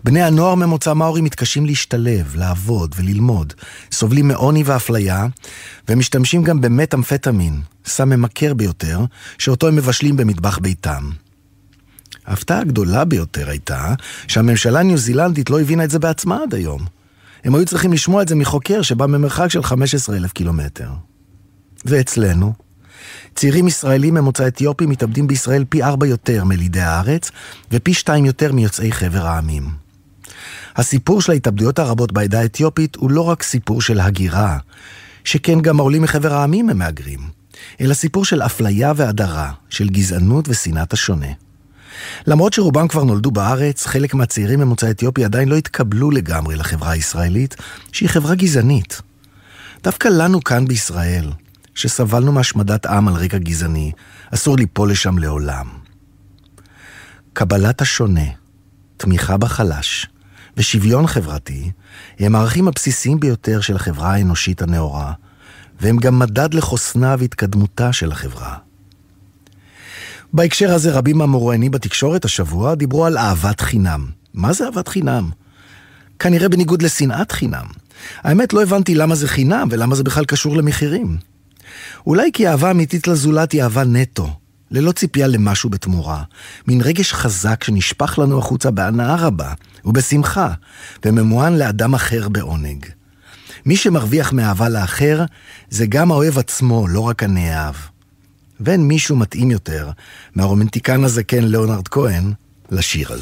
בני 0.04 0.24
הנוער 0.24 0.56
ממוצא 0.56 0.94
מאורי 0.94 1.22
מתקשים 1.22 1.66
להשתלב, 1.66 2.36
לעבוד 2.36 2.96
וללמוד, 2.98 3.54
סובלים 3.92 4.28
מעוני 4.28 4.64
ואפליה, 4.66 5.28
ומשתמשים 5.90 6.44
גם 6.44 6.62
במטאמפטמין, 6.62 7.62
סם 7.86 8.10
ממכר 8.10 8.54
ביותר, 8.54 9.00
שאותו 9.38 9.68
הם 9.68 9.76
מבשלים 9.76 10.18
במטבח 10.18 10.58
ביתם. 10.58 11.10
ההפתעה 12.26 12.60
הגדולה 12.60 13.06
ביותר 13.06 13.50
הייתה 13.50 13.94
שהממשלה 14.28 14.80
הניו 14.80 14.98
זילנדית 14.98 15.50
לא 15.50 15.62
הבינה 15.62 15.84
את 15.84 15.90
זה 15.90 16.00
בעצמה 16.00 16.44
עד 16.44 16.54
היום. 16.54 16.82
הם 17.44 17.56
היו 17.56 17.66
צריכים 17.66 17.94
לשמוע 17.94 18.22
את 18.22 18.28
זה 18.28 18.36
מחוקר 18.36 18.82
שבא 18.82 19.06
ממרחק 19.06 19.48
של 19.48 19.64
15,000 19.64 20.32
קילומטר. 20.32 20.90
ואצלנו, 21.86 22.54
צעירים 23.36 23.68
ישראלים 23.68 24.14
ממוצא 24.14 24.48
אתיופי 24.48 24.86
מתאבדים 24.86 25.28
בישראל 25.28 25.66
פי 25.70 25.84
ארבע 25.84 26.08
יותר 26.08 26.44
מלידי 26.44 26.82
הארץ, 26.82 27.32
ופי 27.72 27.94
שתיים 27.94 28.26
יותר 28.26 28.52
מיוצאי 28.52 28.92
חבר 28.92 29.26
העמים. 29.26 29.70
הסיפור 30.76 31.22
של 31.22 31.32
ההתאבדויות 31.32 31.80
הרבות 31.80 32.12
בעדה 32.12 32.40
האתיופית 32.40 32.96
הוא 32.96 33.12
לא 33.12 33.22
רק 33.22 33.44
סיפור 33.44 33.82
של 33.82 34.00
הגירה, 34.00 34.58
שכן 35.24 35.62
גם 35.62 35.80
העולים 35.80 36.02
מחבר 36.02 36.34
העמים 36.34 36.70
הם 36.70 36.78
מהגרים, 36.78 37.20
אלא 37.82 37.94
סיפור 37.94 38.26
של 38.26 38.42
אפליה 38.42 38.94
והדרה, 38.96 39.52
של 39.70 39.90
גזענות 39.90 40.50
ושנאת 40.50 40.94
השונה. 40.94 41.28
למרות 42.28 42.54
שרובם 42.54 42.88
כבר 42.88 43.04
נולדו 43.04 43.32
בארץ, 43.32 43.86
חלק 43.86 44.14
מהצעירים 44.14 44.60
ממוצא 44.60 44.90
אתיופי 44.90 45.26
עדיין 45.26 45.50
לא 45.50 45.56
התקבלו 45.56 46.12
לגמרי 46.12 46.56
לחברה 46.56 46.92
הישראלית, 46.92 47.56
שהיא 47.92 48.10
חברה 48.10 48.36
גזענית. 48.36 49.02
דווקא 49.84 50.08
לנו 50.08 50.44
כאן 50.44 50.66
בישראל, 50.66 51.32
שסבלנו 51.76 52.32
מהשמדת 52.32 52.86
עם 52.86 53.08
על 53.08 53.14
רקע 53.14 53.38
גזעני, 53.38 53.92
אסור 54.34 54.58
ליפול 54.58 54.92
לשם 54.92 55.18
לעולם. 55.18 55.68
קבלת 57.34 57.82
השונה, 57.82 58.26
תמיכה 58.98 59.38
בחלש 59.38 60.08
ושוויון 60.58 61.08
חברתי 61.08 61.72
הם 62.20 62.36
הערכים 62.36 62.68
הבסיסיים 62.68 63.20
ביותר 63.20 63.62
של 63.62 63.76
החברה 63.76 64.14
האנושית 64.14 64.62
הנאורה, 64.62 65.14
והם 65.82 65.98
גם 65.98 66.20
מדד 66.20 66.54
לחוסנה 66.54 67.16
והתקדמותה 67.20 67.94
של 67.94 68.12
החברה. 68.12 68.58
בהקשר 70.34 70.74
הזה 70.74 70.92
רבים 70.92 71.18
מהמרואיינים 71.18 71.72
בתקשורת 71.72 72.26
השבוע 72.26 72.76
דיברו 72.76 73.06
על 73.06 73.18
אהבת 73.18 73.62
חינם. 73.62 74.08
מה 74.34 74.54
זה 74.54 74.66
אהבת 74.66 74.88
חינם? 74.88 75.30
כנראה 76.20 76.50
בניגוד 76.50 76.82
לשנאת 76.82 77.32
חינם. 77.32 77.66
האמת, 78.24 78.54
לא 78.54 78.64
הבנתי 78.64 78.96
למה 78.96 79.16
זה 79.16 79.28
חינם 79.28 79.68
ולמה 79.72 79.96
זה 79.96 80.04
בכלל 80.04 80.26
קשור 80.26 80.58
למחירים. 80.58 81.18
אולי 82.08 82.32
כי 82.34 82.48
אהבה 82.48 82.72
אמיתית 82.72 83.08
לזולת 83.08 83.52
היא 83.52 83.64
אהבה 83.64 83.84
נטו, 83.84 84.30
ללא 84.72 84.92
ציפייה 84.92 85.28
למשהו 85.28 85.70
בתמורה. 85.70 86.24
מין 86.68 86.82
רגש 86.82 87.14
חזק 87.14 87.64
שנשפך 87.64 88.20
לנו 88.20 88.40
החוצה 88.40 88.72
בהנאה 88.72 89.16
רבה 89.16 89.54
ובשמחה, 89.86 90.54
וממוען 91.06 91.58
לאדם 91.58 91.94
אחר 91.94 92.30
בעונג. 92.30 92.86
מי 93.66 93.76
שמרוויח 93.76 94.34
מאהבה 94.34 94.70
לאחר, 94.70 95.26
זה 95.70 95.86
גם 95.86 96.12
האוהב 96.12 96.38
עצמו, 96.38 96.88
לא 96.88 97.00
רק 97.00 97.24
הנאהב. 97.24 97.76
ואין 98.60 98.88
מישהו 98.88 99.16
מתאים 99.16 99.52
יותר 99.52 99.90
מהרומנטיקן 100.36 101.04
הזקן 101.04 101.44
ליאונרד 101.44 101.88
כהן 101.88 102.34
לשיר 102.72 103.14
על 103.14 103.20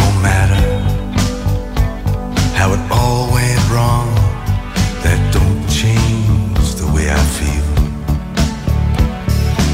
don't 0.00 0.18
matter 0.22 0.62
how 2.58 2.68
it 2.76 2.82
all 2.90 3.24
went 3.32 3.62
wrong. 3.72 4.08
That 5.04 5.20
don't 5.36 5.62
change 5.82 6.68
the 6.80 6.88
way 6.94 7.06
I 7.20 7.22
feel. 7.38 7.68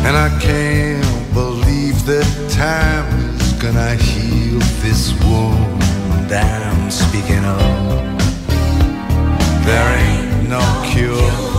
And 0.07 0.15
I 0.27 0.31
can't 0.41 1.35
believe 1.41 1.97
that 2.07 2.29
time 2.51 3.09
is 3.41 3.53
gonna 3.63 3.95
heal 3.97 4.59
this 4.85 5.03
wound 5.25 5.85
I'm 6.33 6.91
speaking 6.91 7.45
of. 7.45 7.61
There 9.65 9.89
ain't 9.99 10.49
no 10.49 10.63
cure. 10.91 11.54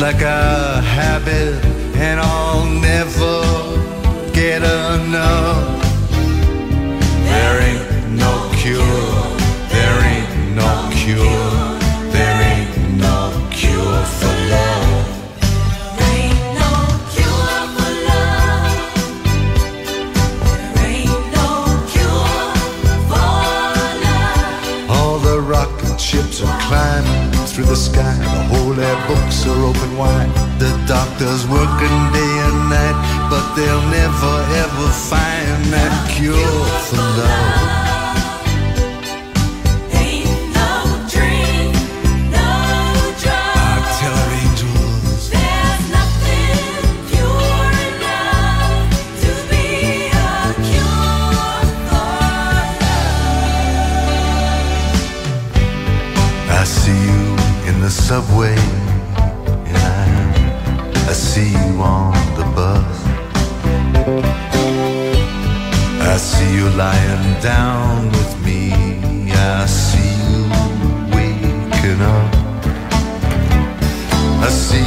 однако 0.00 0.39
doctors 31.20 31.46
working 31.48 32.12
day 32.12 32.34
and 32.46 32.70
night, 32.70 33.28
but 33.28 33.54
they'll 33.54 33.86
never 33.90 34.34
ever 34.64 34.88
find 34.88 35.64
that 35.66 36.10
cure 36.16 36.64
for 36.86 36.96
love. 36.96 37.69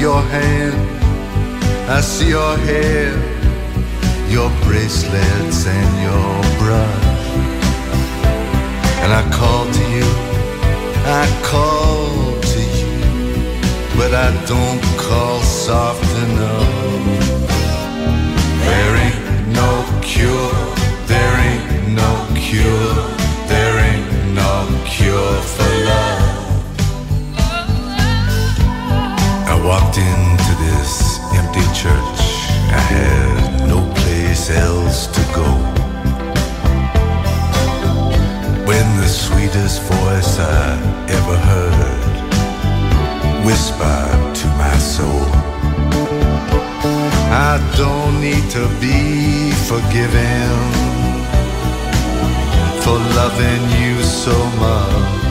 Your 0.03 0.21
hand. 0.21 0.75
I 1.89 2.01
see 2.01 2.29
your 2.37 2.57
hair, 2.67 3.11
your 4.35 4.49
bracelets 4.65 5.65
and 5.65 5.91
your 6.07 6.33
brush. 6.59 7.21
And 9.03 9.11
I 9.19 9.23
call 9.39 9.63
to 9.77 9.83
you. 9.97 10.11
I 11.21 11.25
call 11.51 12.41
to 12.51 12.61
you, 12.79 12.93
but 13.97 14.11
I 14.13 14.29
don't 14.51 14.83
call 15.07 15.39
soft 15.39 16.11
enough. 16.27 16.73
There 18.67 18.93
ain't 19.05 19.21
no 19.61 19.71
cure, 20.01 20.53
there 21.11 21.35
ain't 21.47 21.67
no 22.01 22.11
cure, 22.47 22.93
there 23.51 23.75
ain't 23.89 24.09
no 24.41 24.53
cure 24.95 25.37
for 25.53 25.72
walked 29.63 29.97
into 29.97 30.51
this 30.65 31.19
empty 31.39 31.65
church, 31.73 32.19
I 32.69 32.81
had 32.93 33.67
no 33.67 33.79
place 33.95 34.49
else 34.49 35.07
to 35.07 35.21
go. 35.33 35.49
When 38.67 38.85
the 38.97 39.07
sweetest 39.07 39.81
voice 39.83 40.39
I 40.39 41.05
ever 41.07 41.37
heard 41.37 42.03
whispered 43.45 44.35
to 44.35 44.47
my 44.57 44.77
soul. 44.77 45.27
I 47.49 47.59
don't 47.77 48.21
need 48.21 48.49
to 48.51 48.67
be 48.79 49.51
forgiven 49.71 50.49
for 52.83 52.97
loving 53.19 53.63
you 53.81 54.01
so 54.03 54.35
much. 54.59 55.22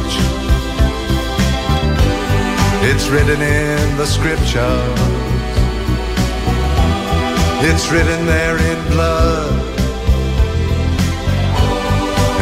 It's 2.84 3.08
written 3.08 3.40
in 3.40 3.96
the 3.96 4.06
scriptures, 4.06 4.98
it's 7.68 7.90
written 7.92 8.26
there 8.26 8.58
in 8.58 8.78
blood. 8.90 9.52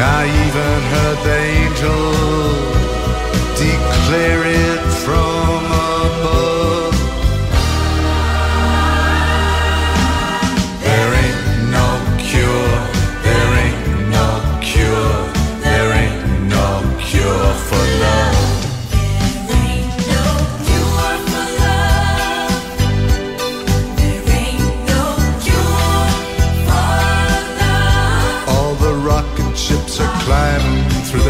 I 0.02 0.24
even 0.46 0.80
heard 0.92 1.18
the 1.28 1.38
angels 1.60 2.80
declare 3.58 4.42
it 4.46 4.69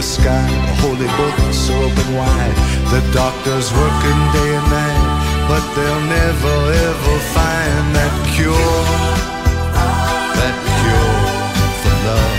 the 0.00 0.06
sky. 0.06 0.48
The 0.68 0.76
holy 0.84 1.10
books 1.20 1.60
are 1.72 1.80
open 1.88 2.08
wide. 2.20 2.56
The 2.94 3.02
doctors 3.20 3.66
working 3.80 4.20
day 4.36 4.50
and 4.58 4.68
night, 4.80 5.02
but 5.50 5.64
they'll 5.74 6.06
never 6.18 6.56
ever 6.88 7.16
find 7.36 7.84
that 7.96 8.14
cure. 8.32 8.80
That 10.38 10.56
cure 10.78 11.16
for 11.80 11.94
love. 12.06 12.38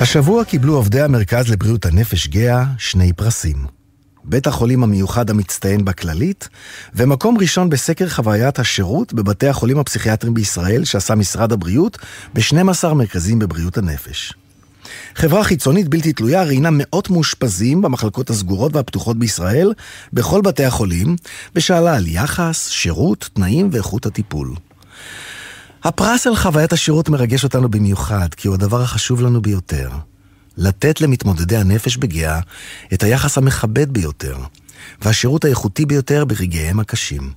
השבוע 0.00 0.44
קיבלו 0.44 0.74
עובדי 0.74 1.00
המרכז 1.00 1.48
לבריאות 1.48 1.84
הנפש 1.84 2.28
גאה 2.28 2.64
שני 2.78 3.12
פרסים. 3.12 3.75
בית 4.26 4.46
החולים 4.46 4.82
המיוחד 4.82 5.30
המצטיין 5.30 5.84
בכללית, 5.84 6.48
ומקום 6.94 7.38
ראשון 7.38 7.70
בסקר 7.70 8.08
חוויית 8.08 8.58
השירות 8.58 9.12
בבתי 9.12 9.48
החולים 9.48 9.78
הפסיכיאטריים 9.78 10.34
בישראל 10.34 10.84
שעשה 10.84 11.14
משרד 11.14 11.52
הבריאות 11.52 11.98
ב-12 12.34 12.94
מרכזים 12.94 13.38
בבריאות 13.38 13.78
הנפש. 13.78 14.32
חברה 15.14 15.44
חיצונית 15.44 15.88
בלתי 15.88 16.12
תלויה 16.12 16.42
ראיינה 16.42 16.70
מאות 16.72 17.10
מאושפזים 17.10 17.82
במחלקות 17.82 18.30
הסגורות 18.30 18.76
והפתוחות 18.76 19.18
בישראל, 19.18 19.72
בכל 20.12 20.40
בתי 20.40 20.64
החולים, 20.64 21.16
ושאלה 21.54 21.96
על 21.96 22.06
יחס, 22.06 22.68
שירות, 22.68 23.30
תנאים 23.34 23.68
ואיכות 23.72 24.06
הטיפול. 24.06 24.54
הפרס 25.84 26.26
על 26.26 26.36
חוויית 26.36 26.72
השירות 26.72 27.08
מרגש 27.08 27.44
אותנו 27.44 27.68
במיוחד, 27.68 28.28
כי 28.36 28.48
הוא 28.48 28.54
הדבר 28.54 28.82
החשוב 28.82 29.20
לנו 29.20 29.42
ביותר. 29.42 29.90
לתת 30.56 31.00
למתמודדי 31.00 31.56
הנפש 31.56 31.96
בגאה 31.96 32.40
את 32.94 33.02
היחס 33.02 33.38
המכבד 33.38 33.92
ביותר, 33.92 34.36
והשירות 35.02 35.44
האיכותי 35.44 35.86
ביותר 35.86 36.24
ברגעיהם 36.24 36.80
הקשים. 36.80 37.32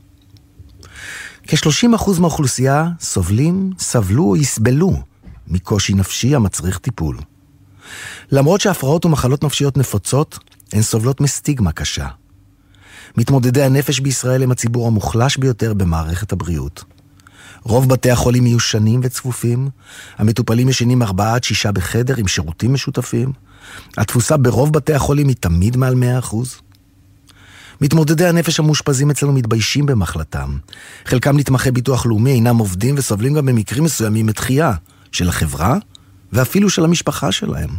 כ-30% 1.48 2.20
מהאוכלוסייה 2.20 2.90
סובלים, 3.00 3.72
סבלו 3.80 4.24
או 4.24 4.36
יסבלו 4.36 5.02
מקושי 5.48 5.94
נפשי 5.94 6.36
המצריך 6.36 6.78
טיפול. 6.78 7.18
למרות 8.32 8.62
שהפרעות 8.62 9.06
ומחלות 9.06 9.44
נפשיות 9.44 9.78
נפוצות, 9.78 10.40
הן 10.74 10.82
סובלות 10.82 11.22
מסטיגמה 11.22 11.72
קשה. 11.72 12.08
מתמודדי 13.18 13.64
הנפש 13.64 14.00
בישראל 14.00 14.44
הם 14.44 14.52
הציבור 14.52 14.88
המוחלש 14.88 15.38
ביותר 15.38 15.74
במערכת 15.74 16.32
הבריאות. 16.32 16.84
רוב 17.70 17.90
בתי 17.90 18.12
החולים 18.12 18.44
מיושנים 18.44 19.00
וצפופים, 19.04 19.70
המטופלים 20.18 20.70
ישנים 20.70 21.04
ארבעה 21.04 21.36
עד 21.36 21.44
שישה 21.44 21.72
בחדר 21.72 22.16
עם 22.18 22.28
שירותים 22.28 22.74
משותפים, 22.74 23.32
התפוסה 23.98 24.38
ברוב 24.38 24.74
בתי 24.74 24.94
החולים 24.94 25.28
היא 25.28 25.36
תמיד 25.40 25.78
מעל 25.78 25.96
100%. 26.22 26.36
מתמודדי 27.82 28.28
הנפש 28.28 28.60
המאושפזים 28.60 29.10
אצלנו 29.10 29.34
מתביישים 29.34 29.86
במחלתם. 29.86 30.58
חלקם 31.06 31.38
נתמכי 31.38 31.72
ביטוח 31.72 32.06
לאומי 32.06 32.32
אינם 32.32 32.58
עובדים 32.58 32.96
וסובלים 32.98 33.34
גם 33.34 33.46
במקרים 33.46 33.84
מסוימים 33.84 34.26
מתחייה 34.26 34.74
של 35.12 35.30
החברה 35.30 35.78
ואפילו 36.34 36.70
של 36.70 36.84
המשפחה 36.84 37.32
שלהם. 37.32 37.70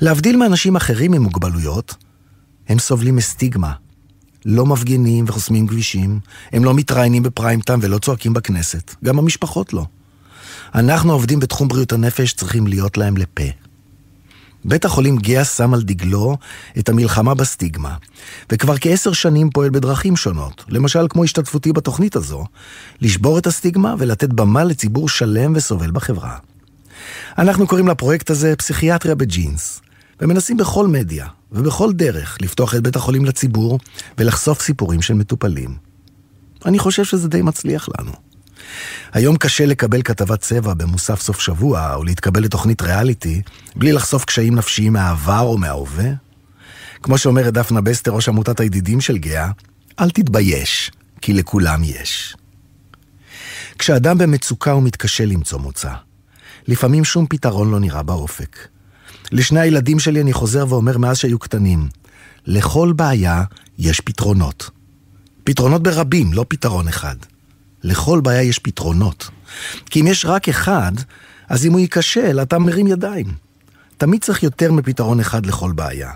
להבדיל 0.00 0.36
מאנשים 0.36 0.76
אחרים 0.76 1.12
עם 1.12 1.22
מוגבלויות, 1.22 1.94
הם 2.68 2.78
סובלים 2.78 3.16
מסטיגמה, 3.16 3.72
לא 4.44 4.66
מפגינים 4.66 5.24
וחוסמים 5.28 5.66
כבישים, 5.66 6.20
הם 6.52 6.64
לא 6.64 6.74
מתראיינים 6.74 7.22
בפריים 7.22 7.60
טיים 7.60 7.78
ולא 7.82 7.98
צועקים 7.98 8.32
בכנסת, 8.32 8.94
גם 9.04 9.18
המשפחות 9.18 9.72
לא. 9.72 9.86
אנחנו 10.74 11.10
העובדים 11.10 11.40
בתחום 11.40 11.68
בריאות 11.68 11.92
הנפש 11.92 12.32
צריכים 12.32 12.66
להיות 12.66 12.96
להם 12.96 13.16
לפה. 13.16 13.44
בית 14.64 14.84
החולים 14.84 15.16
גאה 15.16 15.44
שם 15.44 15.74
על 15.74 15.82
דגלו 15.82 16.36
את 16.78 16.88
המלחמה 16.88 17.34
בסטיגמה, 17.34 17.96
וכבר 18.52 18.74
כעשר 18.80 19.12
שנים 19.12 19.50
פועל 19.50 19.70
בדרכים 19.70 20.16
שונות, 20.16 20.64
למשל 20.68 21.06
כמו 21.10 21.24
השתתפותי 21.24 21.72
בתוכנית 21.72 22.16
הזו, 22.16 22.44
לשבור 23.00 23.38
את 23.38 23.46
הסטיגמה 23.46 23.94
ולתת 23.98 24.28
במה 24.28 24.64
לציבור 24.64 25.08
שלם 25.08 25.52
וסובל 25.56 25.90
בחברה. 25.90 26.36
אנחנו 27.38 27.66
קוראים 27.66 27.88
לפרויקט 27.88 28.30
הזה 28.30 28.56
פסיכיאטריה 28.56 29.14
בג'ינס, 29.14 29.80
ומנסים 30.20 30.56
בכל 30.56 30.86
מדיה 30.86 31.26
ובכל 31.52 31.92
דרך 31.92 32.38
לפתוח 32.40 32.74
את 32.74 32.82
בית 32.82 32.96
החולים 32.96 33.24
לציבור 33.24 33.78
ולחשוף 34.18 34.62
סיפורים 34.62 35.02
של 35.02 35.14
מטופלים. 35.14 35.76
אני 36.66 36.78
חושב 36.78 37.04
שזה 37.04 37.28
די 37.28 37.42
מצליח 37.42 37.88
לנו. 37.98 38.12
היום 39.12 39.36
קשה 39.36 39.66
לקבל 39.66 40.02
כתבת 40.02 40.40
צבע 40.40 40.74
במוסף 40.74 41.20
סוף 41.20 41.40
שבוע, 41.40 41.94
או 41.94 42.04
להתקבל 42.04 42.42
לתוכנית 42.42 42.82
ריאליטי, 42.82 43.42
בלי 43.76 43.92
לחשוף 43.92 44.24
קשיים 44.24 44.54
נפשיים 44.54 44.92
מהעבר 44.92 45.40
או 45.40 45.58
מההווה. 45.58 46.10
כמו 47.02 47.18
שאומרת 47.18 47.52
דפנה 47.52 47.80
בסטר, 47.80 48.10
ראש 48.10 48.28
עמותת 48.28 48.60
הידידים 48.60 49.00
של 49.00 49.18
גאה, 49.18 49.50
אל 50.00 50.10
תתבייש, 50.10 50.90
כי 51.20 51.32
לכולם 51.32 51.84
יש. 51.84 52.36
כשאדם 53.78 54.18
במצוקה 54.18 54.70
הוא 54.70 54.82
מתקשה 54.82 55.24
למצוא 55.24 55.58
מוצא. 55.58 55.90
לפעמים 56.68 57.04
שום 57.04 57.26
פתרון 57.26 57.70
לא 57.70 57.80
נראה 57.80 58.02
באופק. 58.02 58.68
לשני 59.34 59.60
הילדים 59.60 59.98
שלי 59.98 60.20
אני 60.20 60.32
חוזר 60.32 60.64
ואומר 60.68 60.98
מאז 60.98 61.18
שהיו 61.18 61.38
קטנים, 61.38 61.88
לכל 62.46 62.92
בעיה 62.96 63.42
יש 63.78 64.00
פתרונות. 64.00 64.70
פתרונות 65.44 65.82
ברבים, 65.82 66.32
לא 66.32 66.44
פתרון 66.48 66.88
אחד. 66.88 67.16
לכל 67.82 68.20
בעיה 68.20 68.42
יש 68.42 68.58
פתרונות. 68.58 69.30
כי 69.90 70.00
אם 70.00 70.06
יש 70.06 70.24
רק 70.24 70.48
אחד, 70.48 70.92
אז 71.48 71.66
אם 71.66 71.72
הוא 71.72 71.80
ייכשל, 71.80 72.38
אתה 72.42 72.58
מרים 72.58 72.86
ידיים. 72.86 73.26
תמיד 73.96 74.24
צריך 74.24 74.42
יותר 74.42 74.72
מפתרון 74.72 75.20
אחד 75.20 75.46
לכל 75.46 75.72
בעיה. 75.72 76.10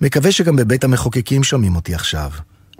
מקווה 0.00 0.32
שגם 0.32 0.56
בבית 0.56 0.84
המחוקקים 0.84 1.44
שומעים 1.44 1.76
אותי 1.76 1.94
עכשיו. 1.94 2.30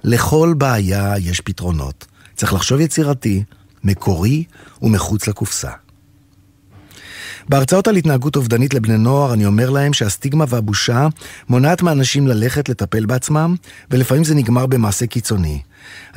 לכל 0.04 0.54
בעיה 0.58 1.18
יש 1.18 1.40
פתרונות. 1.40 2.06
צריך 2.36 2.52
לחשוב 2.52 2.80
יצירתי, 2.80 3.44
מקורי 3.84 4.44
ומחוץ 4.82 5.28
לקופסה. 5.28 5.70
בהרצאות 7.48 7.88
על 7.88 7.96
התנהגות 7.96 8.36
אובדנית 8.36 8.74
לבני 8.74 8.98
נוער 8.98 9.32
אני 9.32 9.46
אומר 9.46 9.70
להם 9.70 9.92
שהסטיגמה 9.92 10.44
והבושה 10.48 11.08
מונעת 11.48 11.82
מאנשים 11.82 12.26
ללכת 12.26 12.68
לטפל 12.68 13.06
בעצמם, 13.06 13.54
ולפעמים 13.90 14.24
זה 14.24 14.34
נגמר 14.34 14.66
במעשה 14.66 15.06
קיצוני. 15.06 15.60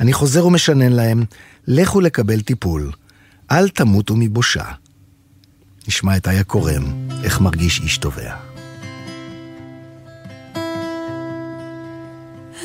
אני 0.00 0.12
חוזר 0.12 0.46
ומשנן 0.46 0.92
להם, 0.92 1.24
לכו 1.66 2.00
לקבל 2.00 2.40
טיפול. 2.40 2.90
אל 3.50 3.68
תמותו 3.68 4.14
מבושה. 4.16 4.64
נשמע 5.88 6.16
את 6.16 6.28
איה 6.28 6.44
קורם, 6.44 6.82
איך 7.24 7.40
מרגיש 7.40 7.80
איש 7.80 7.98
תובע. 7.98 8.34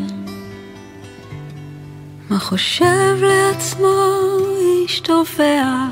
מה 2.29 2.39
חושב 2.39 3.17
לעצמו 3.21 4.15
איש 4.59 4.99
תובע, 4.99 5.87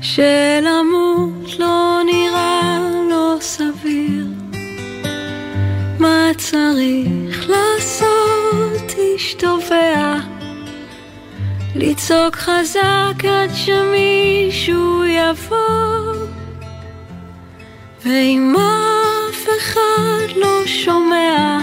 שלמות 0.00 1.58
לא 1.58 2.00
נראה 2.06 2.78
לו 3.10 3.40
סביר. 3.40 4.26
מה 5.98 6.30
צריך 6.36 7.50
לעשות 7.50 8.98
איש 8.98 9.34
תובע? 9.34 10.16
לצעוק 11.76 12.36
חזק 12.36 13.24
עד 13.24 13.50
שמישהו 13.54 15.04
יבוא 15.04 15.76
אף 18.06 19.05
אחד 19.58 20.36
לא 20.36 20.66
שומע. 20.66 21.58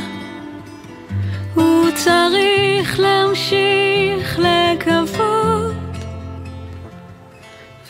הוא 1.56 1.86
צריך 1.96 3.00
להמשיך 3.00 4.40
לקוות. 4.40 5.74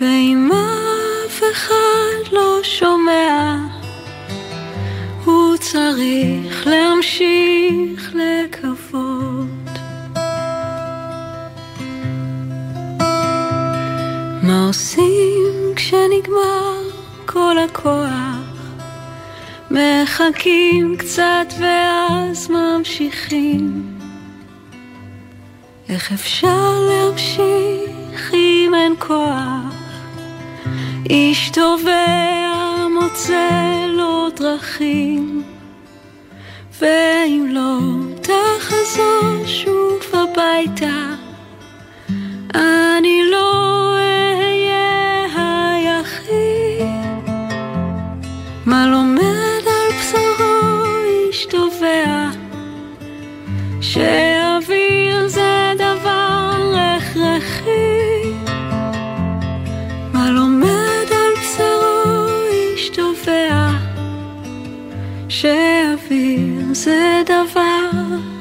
ואם 0.02 0.50
אף 0.52 1.44
אחד 1.52 2.32
לא 2.32 2.60
שומע 2.64 3.58
הוא 5.26 5.58
צריך 5.58 6.68
להמשיך 6.68 8.14
לקוות. 8.16 9.48
מה 14.44 14.68
עושים 14.68 15.74
כשנגמר 15.76 16.82
כל 17.26 17.56
הכוח? 17.58 18.33
מחכים 19.74 20.96
קצת 20.98 21.54
ואז 21.60 22.50
ממשיכים. 22.50 23.84
איך 25.90 26.12
אפשר 26.12 26.72
להמשיך 26.90 28.34
אם 28.34 28.72
אין 28.76 28.94
כוח? 29.00 29.74
איש 31.10 31.50
תובע 31.50 32.88
מוצא 33.02 33.50
לו 33.88 34.30
דרכים, 34.36 35.44
ואם 36.80 37.48
לא 37.50 37.80
תחזור 38.22 39.46
שוב 39.46 40.00
הביתה, 40.14 41.14
אני 42.56 43.22
לא 43.32 43.63
זה 66.84 67.22
דבר 67.26 67.90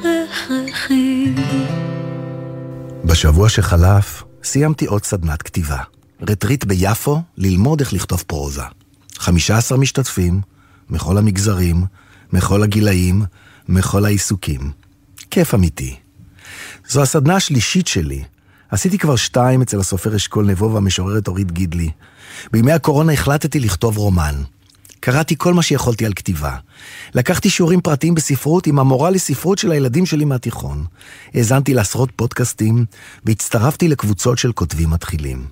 הכרחי. 0.00 1.34
בשבוע 3.04 3.48
שחלף 3.48 4.22
סיימתי 4.44 4.86
עוד 4.86 5.04
סדנת 5.04 5.42
כתיבה. 5.42 5.78
רטריט 6.28 6.64
ביפו 6.64 7.22
ללמוד 7.38 7.80
איך 7.80 7.92
לכתוב 7.92 8.24
פרוזה. 8.26 8.62
15 9.18 9.78
משתתפים, 9.78 10.40
מכל 10.90 11.18
המגזרים, 11.18 11.84
מכל 12.32 12.62
הגילאים, 12.62 13.22
מכל 13.68 14.04
העיסוקים. 14.04 14.70
כיף 15.30 15.54
אמיתי. 15.54 15.96
זו 16.88 17.02
הסדנה 17.02 17.36
השלישית 17.36 17.86
שלי. 17.86 18.24
עשיתי 18.70 18.98
כבר 18.98 19.16
שתיים 19.16 19.62
אצל 19.62 19.80
הסופר 19.80 20.16
אשכול 20.16 20.46
נבו 20.46 20.72
והמשוררת 20.72 21.28
אורית 21.28 21.52
גידלי. 21.52 21.90
בימי 22.52 22.72
הקורונה 22.72 23.12
החלטתי 23.12 23.60
לכתוב 23.60 23.96
רומן. 23.96 24.42
קראתי 25.02 25.34
כל 25.38 25.54
מה 25.54 25.62
שיכולתי 25.62 26.06
על 26.06 26.12
כתיבה. 26.12 26.56
לקחתי 27.14 27.50
שיעורים 27.50 27.80
פרטיים 27.80 28.14
בספרות 28.14 28.66
עם 28.66 28.78
המורה 28.78 29.10
לספרות 29.10 29.58
של 29.58 29.72
הילדים 29.72 30.06
שלי 30.06 30.24
מהתיכון. 30.24 30.84
האזנתי 31.34 31.74
לעשרות 31.74 32.10
פודקאסטים 32.16 32.84
והצטרפתי 33.24 33.88
לקבוצות 33.88 34.38
של 34.38 34.52
כותבים 34.52 34.90
מתחילים. 34.90 35.46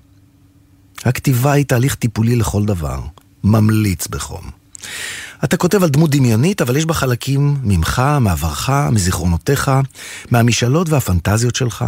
הכתיבה 1.05 1.51
היא 1.51 1.65
תהליך 1.65 1.95
טיפולי 1.95 2.35
לכל 2.35 2.65
דבר. 2.65 3.01
ממליץ 3.43 4.07
בחום. 4.07 4.49
אתה 5.43 5.57
כותב 5.57 5.83
על 5.83 5.89
דמות 5.89 6.09
דמיונית, 6.09 6.61
אבל 6.61 6.77
יש 6.77 6.85
בה 6.85 6.93
חלקים 6.93 7.57
ממך, 7.63 8.01
מעברך, 8.21 8.69
מזיכרונותיך, 8.91 9.71
מהמשאלות 10.31 10.89
והפנטזיות 10.89 11.55
שלך. 11.55 11.85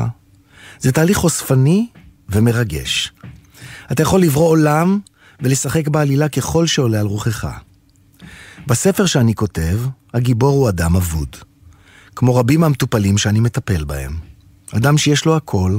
זה 0.79 0.91
תהליך 0.91 1.17
חושפני 1.17 1.87
ומרגש. 2.29 3.11
אתה 3.91 4.01
יכול 4.01 4.21
לברוא 4.21 4.49
עולם 4.49 4.99
ולשחק 5.43 5.87
בעלילה 5.87 6.29
ככל 6.29 6.67
שעולה 6.67 6.99
על 6.99 7.05
רוחך. 7.05 7.47
בספר 8.67 9.05
שאני 9.05 9.35
כותב, 9.35 9.79
הגיבור 10.13 10.53
הוא 10.53 10.69
אדם 10.69 10.95
אבוד. 10.95 11.35
כמו 12.15 12.35
רבים 12.35 12.59
מהמטופלים 12.59 13.17
שאני 13.17 13.39
מטפל 13.39 13.83
בהם. 13.83 14.17
אדם 14.71 14.97
שיש 14.97 15.25
לו 15.25 15.35
הכל, 15.35 15.77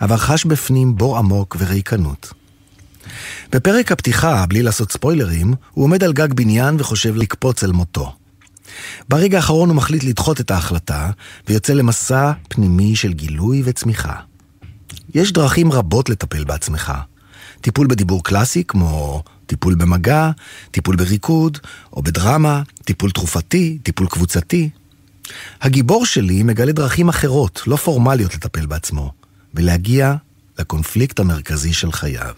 אבל 0.00 0.16
חש 0.16 0.44
בפנים 0.44 0.96
בור 0.96 1.18
עמוק 1.18 1.56
וריקנות. 1.58 2.32
בפרק 3.52 3.92
הפתיחה, 3.92 4.46
בלי 4.46 4.62
לעשות 4.62 4.92
ספוילרים, 4.92 5.54
הוא 5.70 5.84
עומד 5.84 6.04
על 6.04 6.12
גג 6.12 6.32
בניין 6.32 6.76
וחושב 6.78 7.16
לקפוץ 7.16 7.64
אל 7.64 7.72
מותו. 7.72 8.12
ברגע 9.08 9.36
האחרון 9.36 9.68
הוא 9.68 9.76
מחליט 9.76 10.04
לדחות 10.04 10.40
את 10.40 10.50
ההחלטה, 10.50 11.10
ויוצא 11.48 11.72
למסע 11.72 12.32
פנימי 12.48 12.96
של 12.96 13.12
גילוי 13.12 13.62
וצמיחה. 13.64 14.14
יש 15.14 15.32
דרכים 15.32 15.72
רבות 15.72 16.08
לטפל 16.08 16.44
בעצמך. 16.44 16.92
טיפול 17.64 17.86
בדיבור 17.86 18.24
קלאסי, 18.24 18.64
כמו 18.68 19.22
טיפול 19.46 19.74
במגע, 19.74 20.30
טיפול 20.70 20.96
בריקוד, 20.96 21.58
או 21.92 22.02
בדרמה, 22.02 22.62
טיפול 22.84 23.10
תרופתי, 23.10 23.78
טיפול 23.82 24.06
קבוצתי. 24.06 24.70
הגיבור 25.62 26.06
שלי 26.06 26.42
מגלה 26.42 26.72
דרכים 26.72 27.08
אחרות, 27.08 27.62
לא 27.66 27.76
פורמליות 27.76 28.34
לטפל 28.34 28.66
בעצמו, 28.66 29.12
ולהגיע 29.54 30.14
לקונפליקט 30.58 31.20
המרכזי 31.20 31.72
של 31.72 31.92
חייו. 31.92 32.34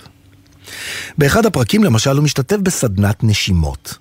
באחד 1.18 1.46
הפרקים 1.46 1.84
למשל 1.84 2.16
הוא 2.16 2.24
משתתף 2.24 2.56
בסדנת 2.56 3.24
נשימות. 3.24 3.98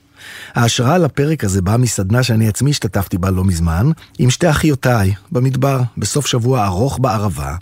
ההשראה 0.54 0.98
לפרק 0.98 1.44
הזה 1.44 1.62
באה 1.62 1.78
מסדנה 1.78 2.24
שאני 2.24 2.48
עצמי 2.48 2.70
השתתפתי 2.70 3.18
בה 3.18 3.30
לא 3.30 3.44
מזמן, 3.44 3.92
עם 4.20 4.30
שתי 4.30 4.50
אחיותיי, 4.50 5.14
במדבר, 5.32 5.82
בסוף 5.98 6.28
שבוע 6.28 6.66
ארוך 6.66 7.00
בערבה, 7.00 7.56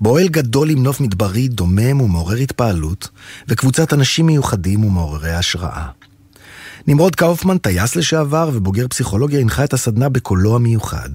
באוהל 0.00 0.28
גדול 0.28 0.70
עם 0.70 0.82
נוף 0.82 1.00
מדברי 1.00 1.48
דומם 1.48 2.00
ומעורר 2.00 2.36
התפעלות, 2.36 3.08
וקבוצת 3.48 3.92
אנשים 3.92 4.26
מיוחדים 4.26 4.84
ומעוררי 4.84 5.32
השראה. 5.32 5.86
נמרוד 6.86 7.16
קאופמן, 7.16 7.58
טייס 7.58 7.96
לשעבר 7.96 8.50
ובוגר 8.52 8.88
פסיכולוגיה, 8.88 9.40
הנחה 9.40 9.64
את 9.64 9.72
הסדנה 9.72 10.08
בקולו 10.08 10.56
המיוחד. 10.56 11.10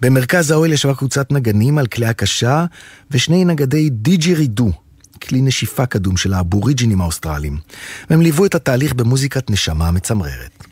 במרכז 0.00 0.50
האוהל 0.50 0.72
ישבה 0.72 0.94
קבוצת 0.94 1.32
נגנים 1.32 1.78
על 1.78 1.86
כלי 1.86 2.06
הקשה 2.06 2.64
ושני 3.10 3.44
נגני 3.44 3.90
דיג'רידו, 3.90 4.72
כלי 5.22 5.40
נשיפה 5.42 5.86
קדום 5.86 6.16
של 6.16 6.32
האבוריג'ינים 6.32 7.00
האוסטרליים, 7.00 7.58
והם 8.10 8.20
ליוו 8.20 8.46
את 8.46 8.54
התהליך 8.54 8.94
במוזיקת 8.94 9.50
נשמה 9.50 9.90
מצמררת. 9.90 10.64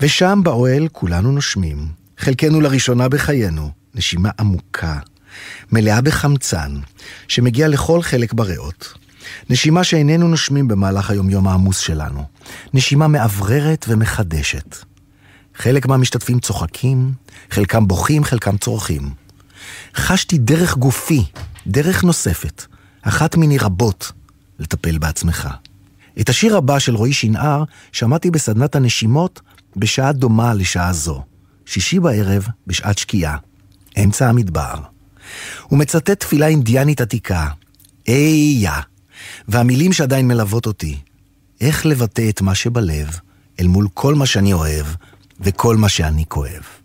ושם 0.00 0.40
באוהל 0.44 0.88
כולנו 0.92 1.32
נושמים, 1.32 1.88
חלקנו 2.18 2.60
לראשונה 2.60 3.08
בחיינו, 3.08 3.70
נשימה 3.94 4.30
עמוקה, 4.38 4.98
מלאה 5.72 6.00
בחמצן, 6.00 6.74
שמגיע 7.28 7.68
לכל 7.68 8.02
חלק 8.02 8.32
בריאות. 8.32 8.94
נשימה 9.50 9.84
שאיננו 9.84 10.28
נושמים 10.28 10.68
במהלך 10.68 11.10
היומיום 11.10 11.48
העמוס 11.48 11.78
שלנו. 11.78 12.24
נשימה 12.74 13.08
מאווררת 13.08 13.84
ומחדשת. 13.88 14.76
חלק 15.54 15.86
מהמשתתפים 15.86 16.40
צוחקים, 16.40 17.12
חלקם 17.50 17.88
בוכים, 17.88 18.24
חלקם 18.24 18.56
צורכים. 18.56 19.10
חשתי 19.96 20.38
דרך 20.38 20.76
גופי, 20.76 21.24
דרך 21.66 22.04
נוספת, 22.04 22.64
אחת 23.02 23.36
מיני 23.36 23.58
רבות, 23.58 24.12
לטפל 24.58 24.98
בעצמך. 24.98 25.48
את 26.20 26.28
השיר 26.28 26.56
הבא 26.56 26.78
של 26.78 26.94
רועי 26.94 27.12
שנהר 27.12 27.64
שמעתי 27.92 28.30
בסדנת 28.30 28.76
הנשימות 28.76 29.40
בשעה 29.76 30.12
דומה 30.12 30.54
לשעה 30.54 30.92
זו. 30.92 31.22
שישי 31.66 32.00
בערב, 32.00 32.48
בשעת 32.66 32.98
שקיעה. 32.98 33.36
אמצע 34.04 34.28
המדבר. 34.28 34.93
הוא 35.64 35.78
מצטט 35.78 36.10
תפילה 36.10 36.46
אינדיאנית 36.46 37.00
עתיקה, 37.00 37.48
איה, 38.08 38.80
והמילים 39.48 39.92
שעדיין 39.92 40.28
מלוות 40.28 40.66
אותי, 40.66 40.98
איך 41.60 41.86
לבטא 41.86 42.28
את 42.28 42.40
מה 42.40 42.54
שבלב 42.54 43.18
אל 43.60 43.66
מול 43.66 43.88
כל 43.94 44.14
מה 44.14 44.26
שאני 44.26 44.52
אוהב 44.52 44.86
וכל 45.40 45.76
מה 45.76 45.88
שאני 45.88 46.24
כואב. 46.28 46.83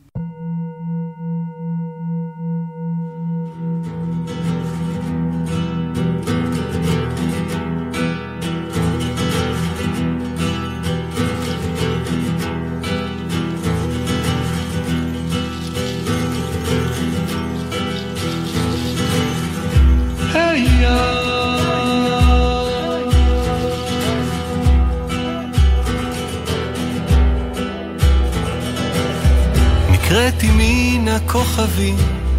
מן 31.30 31.36
הכוכבים, 31.36 31.96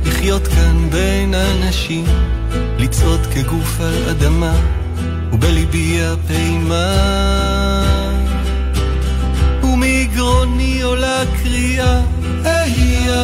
לחיות 0.06 0.46
כאן 0.46 0.90
בין 0.90 1.34
אנשים, 1.34 2.04
לצעוד 2.78 3.20
כגוף 3.34 3.80
על 3.80 4.08
אדמה, 4.10 4.54
ובליבי 5.32 5.98
הפעימה. 6.02 6.94
ומגרוני 9.62 10.82
עולה 10.82 11.22
קריאה, 11.42 12.00
אהיה. 12.44 13.22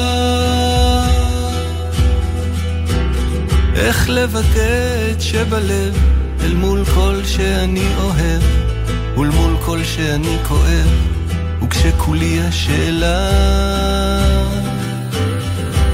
איך 3.76 4.08
לבטא 4.08 5.10
את 5.12 5.20
שבלב, 5.20 5.98
אל 6.44 6.54
מול 6.54 6.84
כל 6.94 7.24
שאני 7.24 7.86
אוהב, 7.98 8.42
ולמול 9.18 9.56
כל 9.64 9.84
שאני 9.84 10.36
כואב, 10.48 10.88
וכשכולי 11.62 12.40
השאלה 12.40 14.35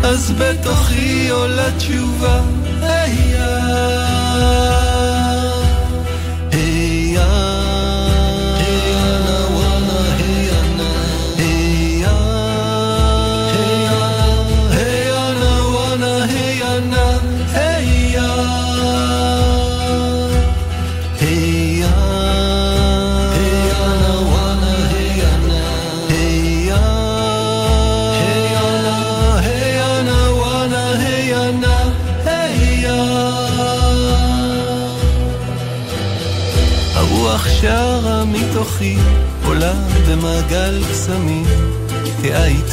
אז 0.04 0.32
בתוכי 0.38 1.28
עולה 1.30 1.70
תשובה, 1.78 2.40
היה. 2.80 3.31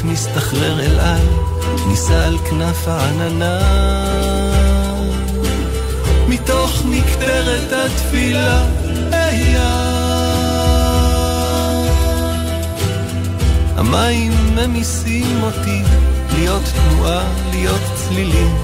מסתחרר 0.03 0.79
אל 0.79 0.99
על, 0.99 1.27
נישא 1.87 2.25
על 2.25 2.37
כנף 2.37 2.87
העננה. 2.87 3.59
מתוך 6.27 6.83
מקטרת 6.85 7.71
התפילה, 7.71 8.65
אהיה. 9.13 9.89
המים 13.77 14.31
ממיסים 14.55 15.43
אותי, 15.43 15.81
להיות 16.37 16.63
תנועה, 16.63 17.23
להיות 17.51 17.81
צלילים, 17.95 18.55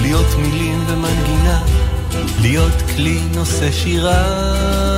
להיות 0.00 0.38
מילים 0.38 0.84
ומנגינה, 0.86 1.62
להיות 2.40 2.82
כלי 2.96 3.18
נושא 3.34 3.72
שירה. 3.72 4.89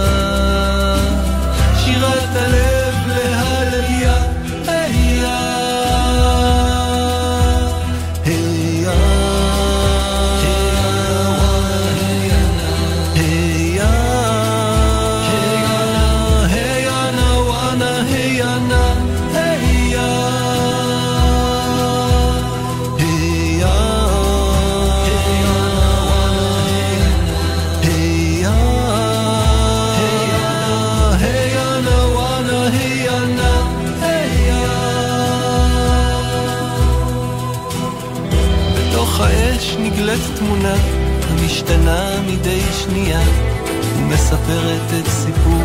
נגלית 40.13 40.39
תמונה 40.39 40.75
המשתנה 41.31 42.21
מדי 42.27 42.61
שנייה 42.73 43.21
ומספרת 43.97 45.01
את 45.01 45.09
סיפור 45.09 45.63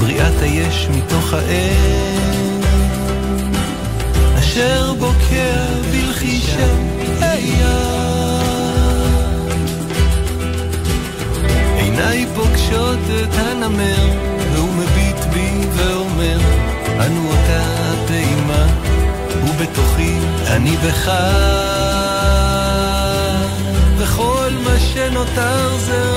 בריאת 0.00 0.40
היש 0.40 0.88
מתוך 0.90 1.32
האש 1.32 2.64
אשר 4.38 4.94
בוקע 4.98 5.64
בלחישה 5.90 6.66
היה. 7.20 7.78
עיניי 11.76 12.26
פוגשות 12.34 12.98
את 13.22 13.34
הנמר 13.34 14.08
והוא 14.52 14.74
מביט 14.74 15.24
בי 15.32 15.66
ואומר 15.72 16.38
אנו 17.06 17.28
אותה 17.28 17.62
הפעימה 17.92 18.66
ובתוכי 19.44 20.14
אני 20.46 20.76
בך 20.76 21.08
מה 25.14 25.26
שנותר 25.26 26.11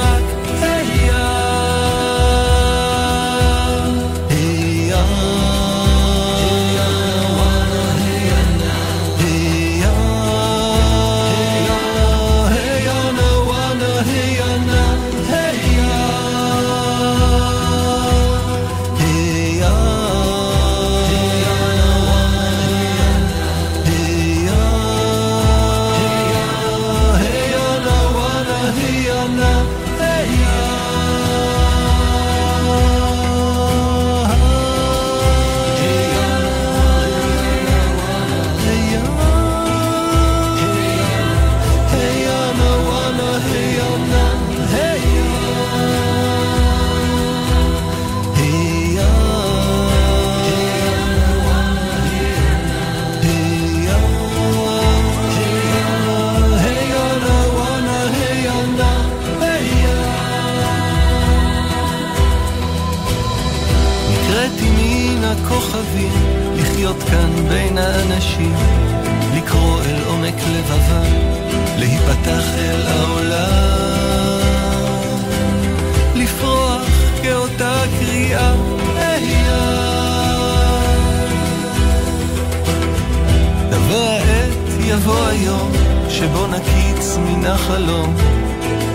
היום, 85.27 85.71
שבו 86.09 86.47
נקיץ 86.47 87.17
מן 87.17 87.45
החלום, 87.45 88.15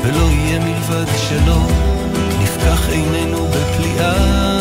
ולא 0.03 0.31
יהיה 0.31 0.59
מלבד 0.59 1.07
שלא, 1.17 1.61
נפקח 2.43 2.89
עינינו 2.89 3.47
בפליאה. 3.47 4.60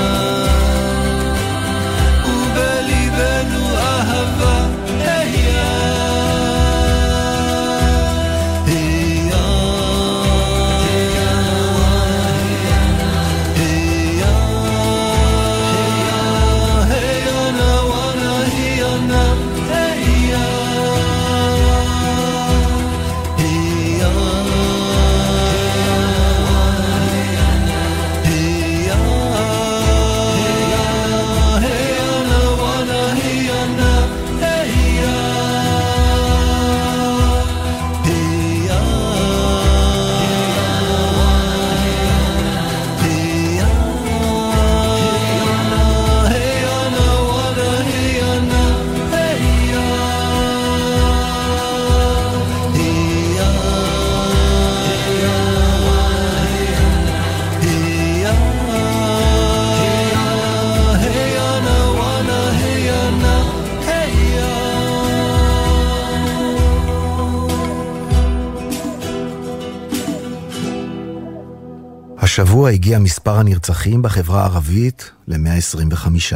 השבוע 72.59 72.71
הגיע 72.71 72.99
מספר 72.99 73.37
הנרצחים 73.37 74.01
בחברה 74.01 74.41
הערבית 74.41 75.11
ל-125. 75.27 76.35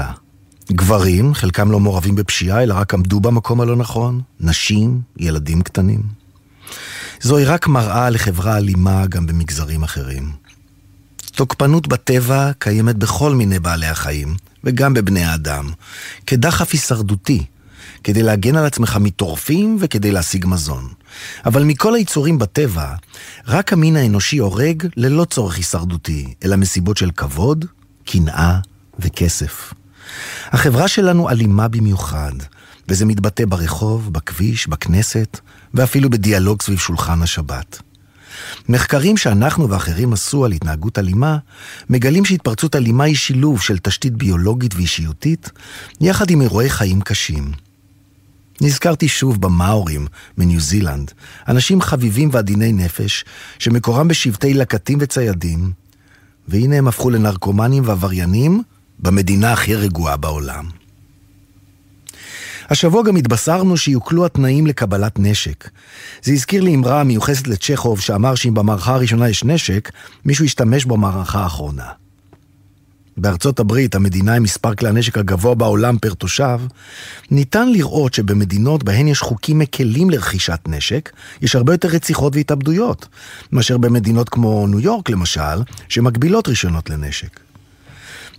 גברים, 0.72 1.34
חלקם 1.34 1.72
לא 1.72 1.80
מעורבים 1.80 2.16
בפשיעה, 2.16 2.64
אלא 2.64 2.74
רק 2.74 2.94
עמדו 2.94 3.20
במקום 3.20 3.62
הלא 3.62 3.76
נכון, 3.76 4.22
נשים, 4.40 5.02
ילדים 5.18 5.62
קטנים. 5.62 6.02
זוהי 7.22 7.46
רק 7.46 7.68
מראה 7.68 8.10
לחברה 8.10 8.58
אלימה 8.58 9.06
גם 9.08 9.26
במגזרים 9.26 9.84
אחרים. 9.84 10.32
תוקפנות 11.36 11.88
בטבע 11.88 12.52
קיימת 12.60 12.96
בכל 12.96 13.36
מיני 13.36 13.60
בעלי 13.60 13.88
החיים, 13.88 14.36
וגם 14.64 14.94
בבני 14.94 15.24
האדם, 15.24 15.70
כדחף 16.28 16.72
הישרדותי, 16.72 17.44
כדי 18.04 18.24
להגן 18.24 18.56
על 18.56 18.66
עצמך 18.66 18.98
מטורפים 19.02 19.78
וכדי 19.80 20.12
להשיג 20.12 20.46
מזון. 20.46 20.88
אבל 21.46 21.64
מכל 21.64 21.96
היצורים 21.96 22.40
בטבע, 22.40 22.94
רק 23.48 23.74
המין 23.74 23.96
האנושי 23.96 24.38
הורג 24.38 24.88
ללא 24.98 25.26
צורך 25.26 25.58
הישרדותי, 25.58 26.34
אלא 26.44 26.56
מסיבות 26.56 26.98
של 26.98 27.12
כבוד, 27.12 27.66
קנאה 28.06 28.60
וכסף. 29.00 29.74
החברה 30.52 30.88
שלנו 30.88 31.30
אלימה 31.30 31.68
במיוחד, 31.68 32.34
וזה 32.88 33.06
מתבטא 33.06 33.46
ברחוב, 33.46 34.14
בכביש, 34.14 34.68
בכנסת, 34.68 35.40
ואפילו 35.74 36.10
בדיאלוג 36.10 36.62
סביב 36.62 36.80
שולחן 36.80 37.22
השבת. 37.22 37.82
מחקרים 38.70 39.18
שאנחנו 39.18 39.70
ואחרים 39.70 40.14
עשו 40.14 40.46
על 40.46 40.52
התנהגות 40.52 41.00
אלימה, 41.00 41.38
מגלים 41.90 42.26
שהתפרצות 42.26 42.76
אלימה 42.76 43.04
היא 43.04 43.16
שילוב 43.16 43.62
של 43.62 43.78
תשתית 43.78 44.14
ביולוגית 44.14 44.76
ואישיותית, 44.76 45.50
יחד 46.02 46.30
עם 46.30 46.42
אירועי 46.42 46.70
חיים 46.70 47.02
קשים. 47.02 47.52
נזכרתי 48.62 49.08
שוב 49.08 49.42
במאורים 49.42 50.08
מניו 50.38 50.60
זילנד, 50.60 51.12
אנשים 51.48 51.82
חביבים 51.82 52.30
ועדיני 52.32 52.72
נפש, 52.72 53.26
שמקורם 53.60 54.08
בשבטי 54.08 54.54
לקטים 54.54 54.98
וציידים, 55.02 55.72
והנה 56.48 56.76
הם 56.76 56.88
הפכו 56.88 57.10
לנרקומנים 57.10 57.84
ועבריינים 57.86 58.64
במדינה 59.00 59.54
הכי 59.54 59.76
רגועה 59.76 60.18
בעולם. 60.18 60.66
השבוע 62.70 63.04
גם 63.04 63.16
התבשרנו 63.16 63.78
שיוקלו 63.78 64.26
התנאים 64.26 64.68
לקבלת 64.68 65.20
נשק. 65.20 65.70
זה 66.24 66.32
הזכיר 66.32 66.64
לי 66.64 66.76
אמרה 66.76 67.02
המיוחסת 67.02 67.48
לצ'כוב 67.48 68.00
שאמר 68.00 68.36
שאם 68.36 68.54
במערכה 68.54 68.94
הראשונה 68.94 69.30
יש 69.30 69.44
נשק, 69.44 69.92
מישהו 70.26 70.46
ישתמש 70.46 70.86
במערכה 70.86 71.40
האחרונה. 71.40 72.03
בארצות 73.18 73.60
הברית, 73.60 73.96
המדינה 73.96 74.34
עם 74.34 74.44
מספר 74.44 74.76
כלי 74.76 74.90
הנשק 74.90 75.18
הגבוה 75.18 75.56
בעולם 75.56 75.98
פר 75.98 76.14
תושב, 76.14 76.60
ניתן 77.32 77.72
לראות 77.72 78.14
שבמדינות 78.14 78.84
בהן 78.84 79.08
יש 79.08 79.22
חוקים 79.22 79.60
מקלים 79.60 80.10
לרכישת 80.10 80.60
נשק, 80.68 81.12
יש 81.42 81.56
הרבה 81.56 81.74
יותר 81.74 81.88
רציחות 81.88 82.36
והתאבדויות, 82.36 83.08
מאשר 83.52 83.78
במדינות 83.78 84.30
כמו 84.30 84.68
ניו 84.68 84.80
יורק 84.80 85.10
למשל, 85.10 85.62
שמגבילות 85.90 86.48
רישיונות 86.48 86.90
לנשק. 86.90 87.40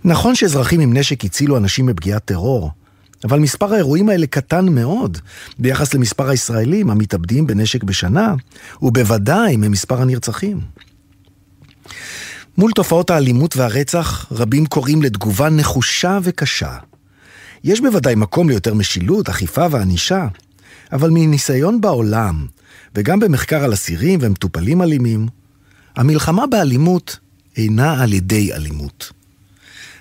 נכון 0.03 0.35
שאזרחים 0.35 0.79
עם 0.79 0.97
נשק 0.97 1.25
הצילו 1.25 1.57
אנשים 1.57 1.85
מפגיעת 1.85 2.25
טרור, 2.25 2.71
אבל 3.23 3.39
מספר 3.39 3.73
האירועים 3.73 4.09
האלה 4.09 4.27
קטן 4.27 4.65
מאוד 4.65 5.17
ביחס 5.59 5.93
למספר 5.93 6.29
הישראלים 6.29 6.89
המתאבדים 6.89 7.47
בנשק 7.47 7.83
בשנה, 7.83 8.33
ובוודאי 8.81 9.57
ממספר 9.57 10.01
הנרצחים. 10.01 10.59
מול 12.57 12.71
תופעות 12.71 13.09
האלימות 13.09 13.57
והרצח, 13.57 14.25
רבים 14.31 14.65
קוראים 14.65 15.01
לתגובה 15.01 15.49
נחושה 15.49 16.19
וקשה. 16.23 16.77
יש 17.63 17.81
בוודאי 17.81 18.15
מקום 18.15 18.49
ליותר 18.49 18.73
משילות, 18.73 19.29
אכיפה 19.29 19.67
וענישה, 19.71 20.27
אבל 20.91 21.09
מניסיון 21.09 21.81
בעולם, 21.81 22.45
וגם 22.95 23.19
במחקר 23.19 23.63
על 23.63 23.73
אסירים 23.73 24.19
ומטופלים 24.21 24.81
אלימים, 24.81 25.27
המלחמה 25.95 26.47
באלימות 26.47 27.19
אינה 27.57 28.03
על 28.03 28.13
ידי 28.13 28.53
אלימות. 28.53 29.11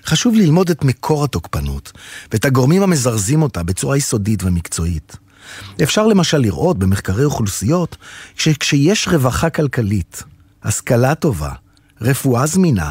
חשוב 0.07 0.35
ללמוד 0.35 0.71
את 0.71 0.85
מקור 0.85 1.25
התוקפנות, 1.25 1.93
ואת 2.33 2.45
הגורמים 2.45 2.83
המזרזים 2.83 3.43
אותה 3.43 3.63
בצורה 3.63 3.97
יסודית 3.97 4.43
ומקצועית. 4.43 5.17
אפשר 5.83 6.07
למשל 6.07 6.39
לראות 6.39 6.79
במחקרי 6.79 7.25
אוכלוסיות 7.25 7.97
שכשיש 8.37 9.09
רווחה 9.09 9.51
כלכלית, 9.51 10.23
השכלה 10.63 11.15
טובה, 11.15 11.53
רפואה 12.05 12.47
זמינה, 12.47 12.91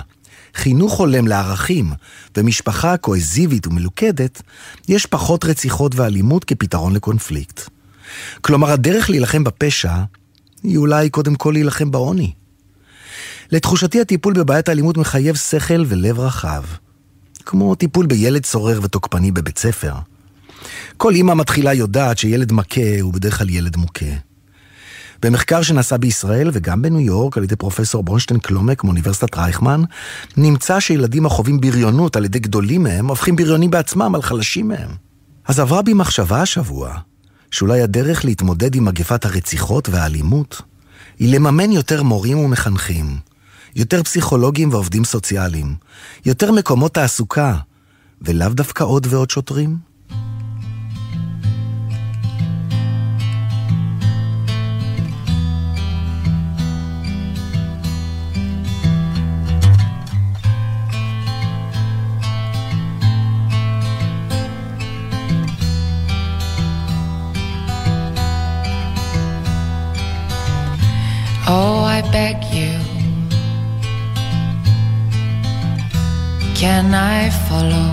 חינוך 0.55 0.93
הולם 0.93 1.27
לערכים 1.27 1.91
ומשפחה 2.37 2.97
קוהזיבית 2.97 3.67
ומלוכדת, 3.67 4.41
יש 4.87 5.05
פחות 5.05 5.45
רציחות 5.45 5.95
ואלימות 5.95 6.43
כפתרון 6.43 6.93
לקונפליקט. 6.93 7.69
כלומר, 8.41 8.71
הדרך 8.71 9.09
להילחם 9.09 9.43
בפשע 9.43 9.95
היא 10.63 10.77
אולי 10.77 11.09
קודם 11.09 11.35
כל 11.35 11.51
להילחם 11.51 11.91
בעוני. 11.91 12.33
לתחושתי 13.51 14.01
הטיפול 14.01 14.33
בבעיית 14.33 14.69
האלימות 14.69 14.97
מחייב 14.97 15.35
שכל 15.35 15.85
ולב 15.87 16.19
רחב. 16.19 16.63
כמו 17.45 17.75
טיפול 17.75 18.05
בילד 18.05 18.45
סורר 18.45 18.79
ותוקפני 18.83 19.31
בבית 19.31 19.57
ספר. 19.57 19.93
כל 20.97 21.13
אימא 21.13 21.33
מתחילה 21.33 21.73
יודעת 21.73 22.17
שילד 22.17 22.51
מכה 22.51 23.01
הוא 23.01 23.13
בדרך 23.13 23.37
כלל 23.37 23.49
ילד 23.49 23.77
מוכה. 23.77 24.05
במחקר 25.23 25.61
שנעשה 25.61 25.97
בישראל 25.97 26.49
וגם 26.53 26.81
בניו 26.81 26.99
יורק 26.99 27.37
על 27.37 27.43
ידי 27.43 27.55
פרופסור 27.55 28.03
ברונשטיין 28.03 28.39
קלומק 28.39 28.83
מאוניברסיטת 28.83 29.37
רייכמן, 29.37 29.81
נמצא 30.37 30.79
שילדים 30.79 31.25
החווים 31.25 31.61
בריונות 31.61 32.15
על 32.15 32.25
ידי 32.25 32.39
גדולים 32.39 32.83
מהם, 32.83 33.07
הופכים 33.07 33.35
בריונים 33.35 33.71
בעצמם 33.71 34.15
על 34.15 34.21
חלשים 34.21 34.67
מהם. 34.67 34.89
אז 35.47 35.59
עברה 35.59 35.81
בי 35.81 35.93
מחשבה 35.93 36.41
השבוע, 36.41 36.97
שאולי 37.51 37.81
הדרך 37.81 38.25
להתמודד 38.25 38.75
עם 38.75 38.85
מגפת 38.85 39.25
הרציחות 39.25 39.89
והאלימות, 39.89 40.61
היא 41.19 41.35
לממן 41.35 41.71
יותר 41.71 42.03
מורים 42.03 42.37
ומחנכים, 42.37 43.17
יותר 43.75 44.03
פסיכולוגים 44.03 44.69
ועובדים 44.73 45.03
סוציאליים, 45.03 45.75
יותר 46.25 46.51
מקומות 46.51 46.93
תעסוקה, 46.93 47.57
ולאו 48.21 48.49
דווקא 48.49 48.83
עוד 48.83 49.07
ועוד 49.09 49.29
שוטרים? 49.29 49.92
Oh, 71.45 71.83
I 71.83 72.01
beg 72.13 72.37
you. 72.55 72.73
Can 76.55 76.93
I 76.93 77.29
follow? 77.49 77.89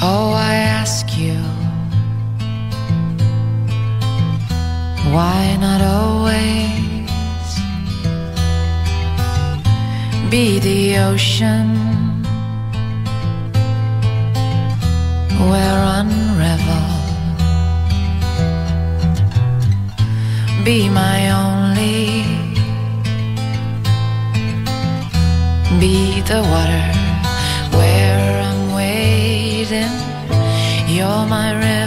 Oh, 0.00 0.32
I 0.32 0.54
ask 0.54 1.18
you. 1.18 1.36
Why 5.12 5.56
not 5.60 5.82
always 5.82 7.50
be 10.30 10.58
the 10.60 10.98
ocean 10.98 11.68
where 15.50 15.82
unravel? 15.98 16.77
Be 20.68 20.90
my 20.90 21.30
only, 21.30 22.24
be 25.80 26.20
the 26.30 26.42
water 26.52 26.88
where 27.74 28.42
I'm 28.48 28.74
waiting. 28.74 29.94
You're 30.94 31.24
my 31.26 31.54
river 31.54 31.77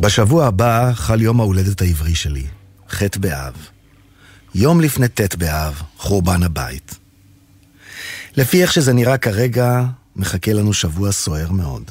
בשבוע 0.00 0.46
הבא 0.46 0.92
חל 0.94 1.20
יום 1.20 1.40
ההולדת 1.40 1.80
העברי 1.80 2.14
שלי, 2.14 2.46
ח' 2.90 3.02
באב. 3.16 3.54
יום 4.54 4.80
לפני 4.80 5.08
ט' 5.08 5.34
באב, 5.34 5.82
חורבן 5.98 6.42
הבית. 6.42 6.94
לפי 8.36 8.62
איך 8.62 8.72
שזה 8.72 8.92
נראה 8.92 9.18
כרגע, 9.18 9.84
מחכה 10.16 10.52
לנו 10.52 10.72
שבוע 10.72 11.12
סוער 11.12 11.52
מאוד. 11.52 11.90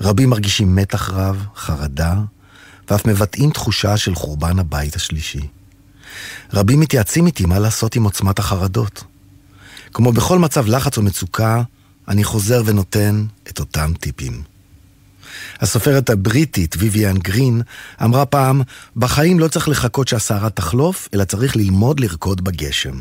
רבים 0.00 0.30
מרגישים 0.30 0.76
מתח 0.76 1.10
רב, 1.10 1.46
חרדה, 1.56 2.14
ואף 2.90 3.06
מבטאים 3.06 3.50
תחושה 3.50 3.96
של 3.96 4.14
חורבן 4.14 4.58
הבית 4.58 4.96
השלישי. 4.96 5.48
רבים 6.52 6.80
מתייעצים 6.80 7.26
איתי 7.26 7.46
מה 7.46 7.58
לעשות 7.58 7.96
עם 7.96 8.04
עוצמת 8.04 8.38
החרדות. 8.38 9.04
כמו 9.92 10.12
בכל 10.12 10.38
מצב 10.38 10.66
לחץ 10.66 10.96
או 10.96 11.02
מצוקה, 11.02 11.62
אני 12.08 12.24
חוזר 12.24 12.62
ונותן 12.66 13.26
את 13.48 13.60
אותם 13.60 13.92
טיפים. 14.00 14.42
הסופרת 15.60 16.10
הבריטית 16.10 16.74
ויvian 16.74 17.18
גרין 17.18 17.62
אמרה 18.04 18.26
פעם, 18.26 18.62
בחיים 18.96 19.38
לא 19.38 19.48
צריך 19.48 19.68
לחכות 19.68 20.08
שהסערה 20.08 20.50
תחלוף, 20.50 21.08
אלא 21.14 21.24
צריך 21.24 21.56
ללמוד 21.56 22.00
לרקוד 22.00 22.44
בגשם. 22.44 23.00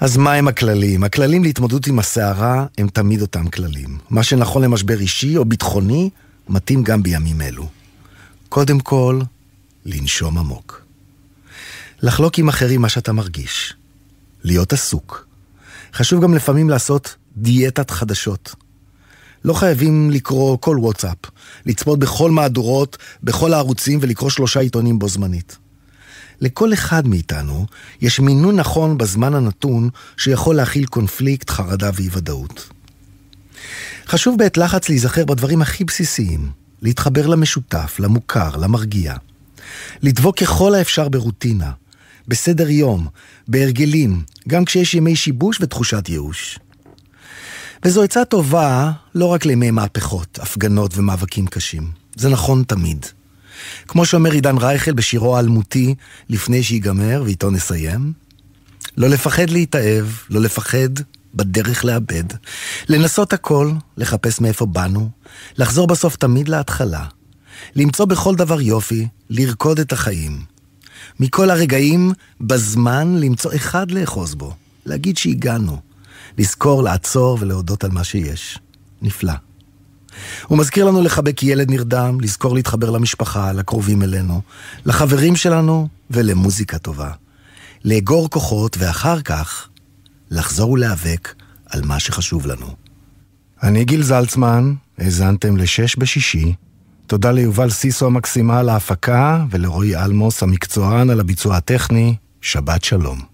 אז 0.00 0.16
מה 0.16 0.32
הם 0.32 0.48
הכללים? 0.48 1.04
הכללים 1.04 1.42
להתמודדות 1.42 1.86
עם 1.86 1.98
הסערה 1.98 2.66
הם 2.78 2.88
תמיד 2.88 3.20
אותם 3.20 3.48
כללים. 3.48 3.98
מה 4.10 4.22
שנכון 4.22 4.62
למשבר 4.62 5.00
אישי 5.00 5.36
או 5.36 5.44
ביטחוני, 5.44 6.10
מתאים 6.48 6.82
גם 6.82 7.02
בימים 7.02 7.40
אלו. 7.40 7.68
קודם 8.48 8.80
כל, 8.80 9.20
לנשום 9.84 10.38
עמוק. 10.38 10.82
לחלוק 12.02 12.38
עם 12.38 12.48
אחרים 12.48 12.80
מה 12.80 12.88
שאתה 12.88 13.12
מרגיש. 13.12 13.74
להיות 14.44 14.72
עסוק. 14.72 15.26
חשוב 15.94 16.22
גם 16.22 16.34
לפעמים 16.34 16.70
לעשות 16.70 17.16
דיאטת 17.36 17.90
חדשות. 17.90 18.54
לא 19.44 19.54
חייבים 19.54 20.10
לקרוא 20.10 20.58
כל 20.60 20.76
וואטסאפ, 20.80 21.16
לצפות 21.66 21.98
בכל 21.98 22.30
מהדורות, 22.30 22.98
בכל 23.22 23.54
הערוצים 23.54 23.98
ולקרוא 24.02 24.30
שלושה 24.30 24.60
עיתונים 24.60 24.98
בו 24.98 25.08
זמנית. 25.08 25.56
לכל 26.40 26.72
אחד 26.72 27.08
מאיתנו 27.08 27.66
יש 28.00 28.20
מינון 28.20 28.56
נכון 28.56 28.98
בזמן 28.98 29.34
הנתון 29.34 29.88
שיכול 30.16 30.56
להכיל 30.56 30.86
קונפליקט, 30.86 31.50
חרדה 31.50 31.90
ואי 31.94 32.08
ודאות. 32.12 32.68
חשוב 34.06 34.38
בעת 34.38 34.56
לחץ 34.56 34.88
להיזכר 34.88 35.24
בדברים 35.24 35.62
הכי 35.62 35.84
בסיסיים, 35.84 36.50
להתחבר 36.82 37.26
למשותף, 37.26 37.96
למוכר, 37.98 38.56
למרגיע. 38.56 39.14
לדבוק 40.02 40.38
ככל 40.38 40.74
האפשר 40.74 41.08
ברוטינה, 41.08 41.70
בסדר 42.28 42.70
יום, 42.70 43.06
בהרגלים, 43.48 44.22
גם 44.48 44.64
כשיש 44.64 44.94
ימי 44.94 45.16
שיבוש 45.16 45.58
ותחושת 45.60 46.08
ייאוש. 46.08 46.58
וזו 47.84 48.02
עצה 48.02 48.24
טובה 48.24 48.92
לא 49.14 49.26
רק 49.26 49.44
לימי 49.44 49.70
מהפכות, 49.70 50.38
הפגנות 50.42 50.98
ומאבקים 50.98 51.46
קשים. 51.46 51.90
זה 52.16 52.28
נכון 52.28 52.62
תמיד. 52.62 53.06
כמו 53.88 54.06
שאומר 54.06 54.32
עידן 54.32 54.56
רייכל 54.56 54.92
בשירו 54.92 55.36
האלמותי, 55.36 55.94
לפני 56.28 56.62
שיגמר, 56.62 57.22
ואיתו 57.24 57.50
נסיים, 57.50 58.12
לא 58.96 59.08
לפחד 59.08 59.50
להתאהב, 59.50 60.06
לא 60.30 60.40
לפחד 60.40 60.88
בדרך 61.34 61.84
לאבד. 61.84 62.24
לנסות 62.88 63.32
הכל, 63.32 63.72
לחפש 63.96 64.40
מאיפה 64.40 64.66
באנו, 64.66 65.10
לחזור 65.56 65.86
בסוף 65.86 66.16
תמיד 66.16 66.48
להתחלה. 66.48 67.04
למצוא 67.76 68.04
בכל 68.04 68.34
דבר 68.34 68.60
יופי, 68.60 69.06
לרקוד 69.30 69.80
את 69.80 69.92
החיים. 69.92 70.42
מכל 71.20 71.50
הרגעים, 71.50 72.12
בזמן, 72.40 73.16
למצוא 73.20 73.54
אחד 73.54 73.90
לאחוז 73.90 74.34
בו. 74.34 74.54
להגיד 74.86 75.16
שהגענו. 75.16 75.89
לזכור, 76.38 76.82
לעצור 76.82 77.38
ולהודות 77.40 77.84
על 77.84 77.90
מה 77.90 78.04
שיש. 78.04 78.58
נפלא. 79.02 79.32
הוא 80.46 80.58
מזכיר 80.58 80.84
לנו 80.84 81.02
לחבק 81.02 81.42
ילד 81.42 81.70
נרדם, 81.70 82.20
לזכור 82.20 82.54
להתחבר 82.54 82.90
למשפחה, 82.90 83.52
לקרובים 83.52 84.02
אלינו, 84.02 84.40
לחברים 84.84 85.36
שלנו 85.36 85.88
ולמוזיקה 86.10 86.78
טובה. 86.78 87.10
לאגור 87.84 88.30
כוחות 88.30 88.76
ואחר 88.78 89.20
כך 89.20 89.68
לחזור 90.30 90.72
ולהיאבק 90.72 91.34
על 91.66 91.82
מה 91.84 92.00
שחשוב 92.00 92.46
לנו. 92.46 92.66
אני 93.62 93.84
גיל 93.84 94.02
זלצמן, 94.02 94.74
האזנתם 94.98 95.56
לשש 95.56 95.96
בשישי. 95.98 96.54
תודה 97.06 97.32
ליובל 97.32 97.70
סיסו 97.70 98.06
המקסימה 98.06 98.58
על 98.58 98.68
ההפקה 98.68 99.44
ולרועי 99.50 99.96
אלמוס 99.96 100.42
המקצוען 100.42 101.10
על 101.10 101.20
הביצוע 101.20 101.56
הטכני. 101.56 102.16
שבת 102.40 102.84
שלום. 102.84 103.29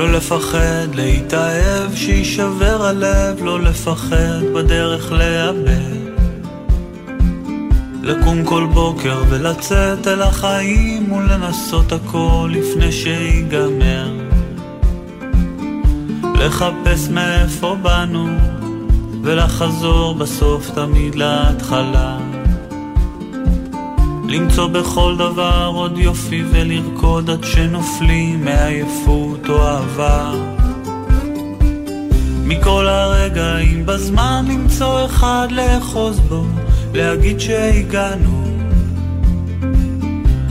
לא 0.00 0.12
לפחד 0.12 0.94
להתאהב, 0.94 1.94
שיישבר 1.94 2.86
הלב, 2.86 3.44
לא 3.44 3.60
לפחד 3.60 4.42
בדרך 4.54 5.12
לאבד. 5.12 6.00
לקום 8.02 8.44
כל 8.44 8.66
בוקר 8.74 9.22
ולצאת 9.28 10.06
אל 10.06 10.22
החיים 10.22 11.12
ולנסות 11.12 11.92
הכל 11.92 12.50
לפני 12.52 12.92
שיגמר. 12.92 14.10
לחפש 16.34 17.08
מאיפה 17.08 17.76
באנו 17.82 18.28
ולחזור 19.22 20.14
בסוף 20.14 20.70
תמיד 20.70 21.14
להתחלה. 21.14 22.29
למצוא 24.30 24.66
בכל 24.66 25.14
דבר 25.18 25.70
עוד 25.74 25.98
יופי 25.98 26.44
ולרקוד 26.50 27.30
עד 27.30 27.44
שנופלים 27.44 28.44
מעייפות 28.44 29.48
או 29.48 29.62
אהבה. 29.62 30.32
מכל 32.44 32.86
הרגעים 32.86 33.86
בזמן 33.86 34.44
למצוא 34.48 35.04
אחד 35.04 35.48
לאחוז 35.50 36.20
בו, 36.20 36.44
להגיד 36.94 37.40
שהגענו. 37.40 38.44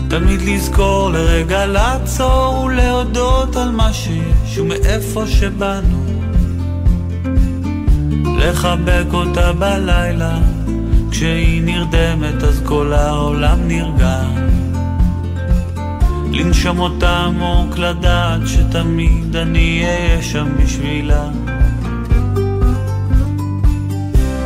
תמיד 0.09 0.41
לזכור 0.41 1.09
לרגע 1.09 1.65
לעצור 1.65 2.63
ולהודות 2.65 3.55
על 3.55 3.71
מה 3.71 3.93
שיש 3.93 4.57
ומאיפה 4.57 5.27
שבאנו. 5.27 6.05
לחבק 8.37 9.13
אותה 9.13 9.53
בלילה 9.53 10.39
כשהיא 11.11 11.63
נרדמת 11.63 12.43
אז 12.43 12.61
כל 12.65 12.93
העולם 12.93 13.67
נרגע. 13.67 14.21
לנשום 16.31 16.79
אותה 16.79 17.17
עמוק 17.17 17.77
לדעת 17.77 18.41
שתמיד 18.47 19.35
אני 19.35 19.85
אהיה 19.85 20.21
שם 20.21 20.47
בשבילה. 20.63 21.29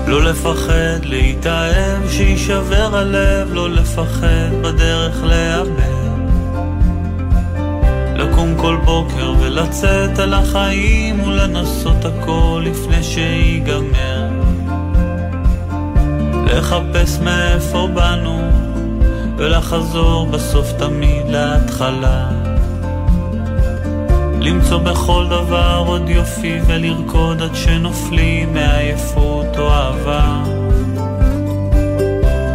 לא 0.08 0.24
לפחד 0.24 1.06
להתאהב 1.06 2.10
שיישבר 2.10 2.98
הלב 2.98 3.54
לא 3.54 3.70
לפחד 3.70 4.52
בדרך 4.62 5.24
לאבד 5.24 6.04
לקום 8.16 8.56
כל 8.58 8.78
בוקר 8.86 9.34
ולצאת 9.40 10.20
על 10.20 10.34
החיים 10.34 11.24
ולנסות 11.24 12.06
הכל 12.06 12.64
לפני 12.66 13.04
שיגמר 13.04 14.23
לחפש 16.54 17.20
מאיפה 17.20 17.88
באנו 17.94 18.42
ולחזור 19.38 20.26
בסוף 20.26 20.72
תמיד 20.78 21.26
להתחלה. 21.30 22.30
למצוא 24.42 24.78
בכל 24.78 25.26
דבר 25.30 25.84
עוד 25.88 26.10
יופי 26.10 26.60
ולרקוד 26.68 27.42
עד 27.42 27.56
שנופלים 27.56 28.54
מעייפות 28.54 29.58
או 29.58 29.70
אהבה. 29.70 30.44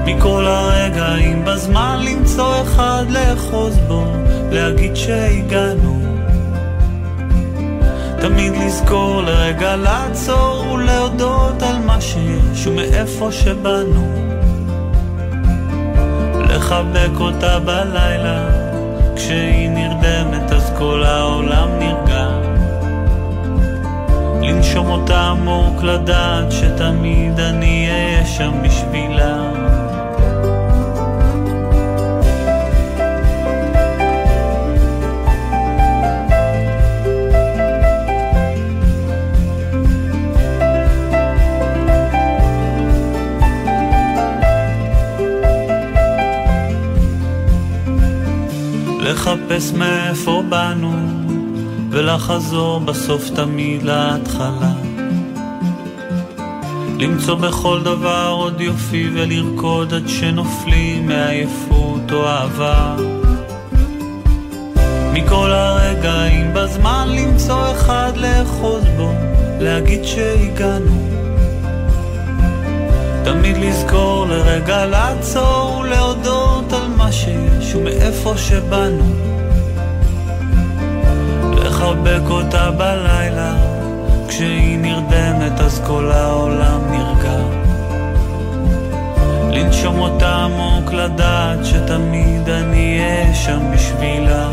מכל 0.07 0.45
הרגעים 0.47 1.45
בזמן 1.45 2.01
למצוא 2.03 2.63
אחד 2.63 3.05
לאחוז 3.11 3.79
בו 3.89 4.05
להגיד 4.51 4.97
שהגענו 4.97 5.98
תמיד 8.21 8.53
לזכור 8.57 9.23
לרגע 9.23 9.77
לעצור 9.77 10.71
ולהודות 10.73 11.63
על 11.63 11.79
מה 11.79 12.01
שיש 12.01 12.67
ומאיפה 12.67 13.33
שבאנו. 13.33 14.29
לחבק 16.49 17.21
אותה 17.21 17.59
בלילה 17.59 18.49
כשהיא 19.17 19.71
נרדמת 19.71 20.53
אז 20.53 20.73
כל 20.79 21.03
העולם 21.05 21.69
נרגע. 21.79 22.29
לנשום 24.43 24.91
אותה 24.91 25.21
עמוק 25.21 25.83
לדעת 25.83 26.53
שתמיד 26.53 27.41
אני 27.41 27.89
אהיה 27.91 28.27
שם 28.27 28.53
בשבילה 28.63 29.58
לחפש 49.29 49.73
מאיפה 49.73 50.43
באנו 50.49 50.93
ולחזור 51.91 52.81
בסוף 52.81 53.31
תמיד 53.31 53.83
להתחלה. 53.83 54.73
למצוא 56.99 57.35
בכל 57.35 57.81
דבר 57.83 58.35
עוד 58.39 58.61
יופי 58.61 59.11
ולרקוד 59.15 59.95
עד 59.95 60.09
שנופלים 60.09 61.07
מעייפות 61.07 62.13
או 62.13 62.27
אהבה. 62.27 62.97
מכל 65.13 65.51
הרגעים 65.53 66.55
בזמן 66.55 67.09
למצוא 67.09 67.73
אחד 67.73 68.13
לאחוז 68.17 68.85
בו 68.97 69.13
להגיד 69.61 70.05
שהגענו. 70.05 71.09
תמיד 73.25 73.57
לזכור 73.57 74.27
לרגע 74.27 74.87
לעצור 74.87 75.79
ולהודות 75.81 76.73
על 76.73 76.89
מה 76.97 77.13
שיש 77.13 77.75
ומאיפה 77.75 78.35
שבאנו 78.37 79.18
לחבק 81.89 82.31
אותה 82.31 82.71
בלילה. 82.71 83.55
כשהיא 84.29 84.79
נרדמת 84.79 85.61
אז 85.61 85.81
כל 85.87 86.11
העולם 86.13 86.81
נרגע. 86.91 87.39
לנשום 89.53 89.99
אותה 89.99 90.37
עמוק 90.37 90.93
לדעת 90.93 91.59
שתמיד 91.65 92.49
אני 92.49 93.01
אהיה 93.01 93.35
שם 93.35 93.61
בשבילה. 93.75 94.49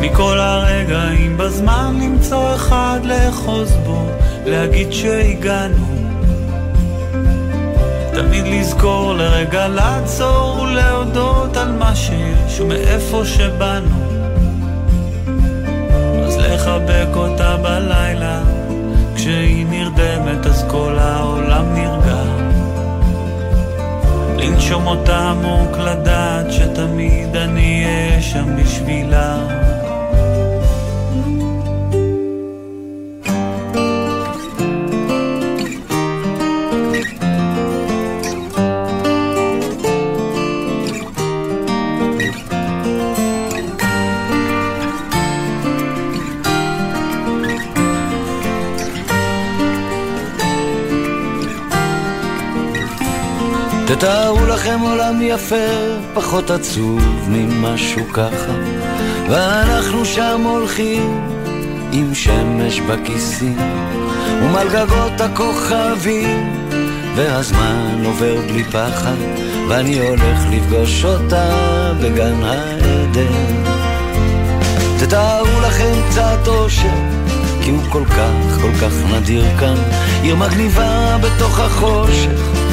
מכל 0.00 0.38
הרגעים 0.38 1.36
בזמן 1.38 1.98
למצוא 2.02 2.54
אחד 2.54 3.00
לאחוז 3.04 3.76
בו 3.86 4.06
להגיד 4.46 4.92
שהגענו. 4.92 5.86
תמיד 8.12 8.44
לזכור 8.46 9.14
לרגע 9.14 9.68
לעצור 9.68 10.60
ולהודות 10.60 11.56
על 11.56 11.72
מה 11.72 11.96
שיש 11.96 12.60
ומאיפה 12.60 13.22
שבאנו 13.24 13.99
לחבק 16.70 17.16
אותה 17.16 17.56
בלילה. 17.56 18.42
כשהיא 19.14 19.66
נרדמת 19.70 20.46
אז 20.46 20.64
כל 20.68 20.98
העולם 20.98 21.74
נרגע. 21.74 22.22
לנשום 24.38 24.86
אותה 24.86 25.18
עמוק 25.18 25.78
לדעת 25.78 26.52
שתמיד 26.52 27.36
אני 27.36 27.84
אהיה 27.84 28.22
שם 28.22 28.56
בשבילה 28.56 29.38
תתארו 54.00 54.46
לכם 54.46 54.80
עולם 54.80 55.22
יפה, 55.22 55.56
פחות 56.14 56.50
עצוב 56.50 57.28
ממשהו 57.28 58.08
ככה, 58.12 58.52
ואנחנו 59.30 60.04
שם 60.04 60.40
הולכים 60.44 61.20
עם 61.92 62.14
שמש 62.14 62.80
בכיסים, 62.80 63.58
ומעל 64.42 64.68
גגות 64.68 65.20
הכוכבים, 65.20 66.66
והזמן 67.16 68.02
עובר 68.04 68.36
בלי 68.48 68.64
פחד, 68.64 69.16
ואני 69.68 69.98
הולך 69.98 70.38
לפגוש 70.50 71.04
אותה 71.04 71.48
בגן 72.02 72.42
העדן. 72.42 73.64
תתארו 74.98 75.60
לכם 75.60 75.92
קצת 76.10 76.48
אושר, 76.48 76.88
כי 77.62 77.70
הוא 77.70 77.82
כל 77.88 78.04
כך, 78.04 78.60
כל 78.60 78.72
כך 78.80 78.92
נדיר 79.14 79.44
כאן, 79.58 79.76
עיר 80.22 80.36
מגניבה 80.36 81.16
בתוך 81.22 81.60
החושך. 81.60 82.69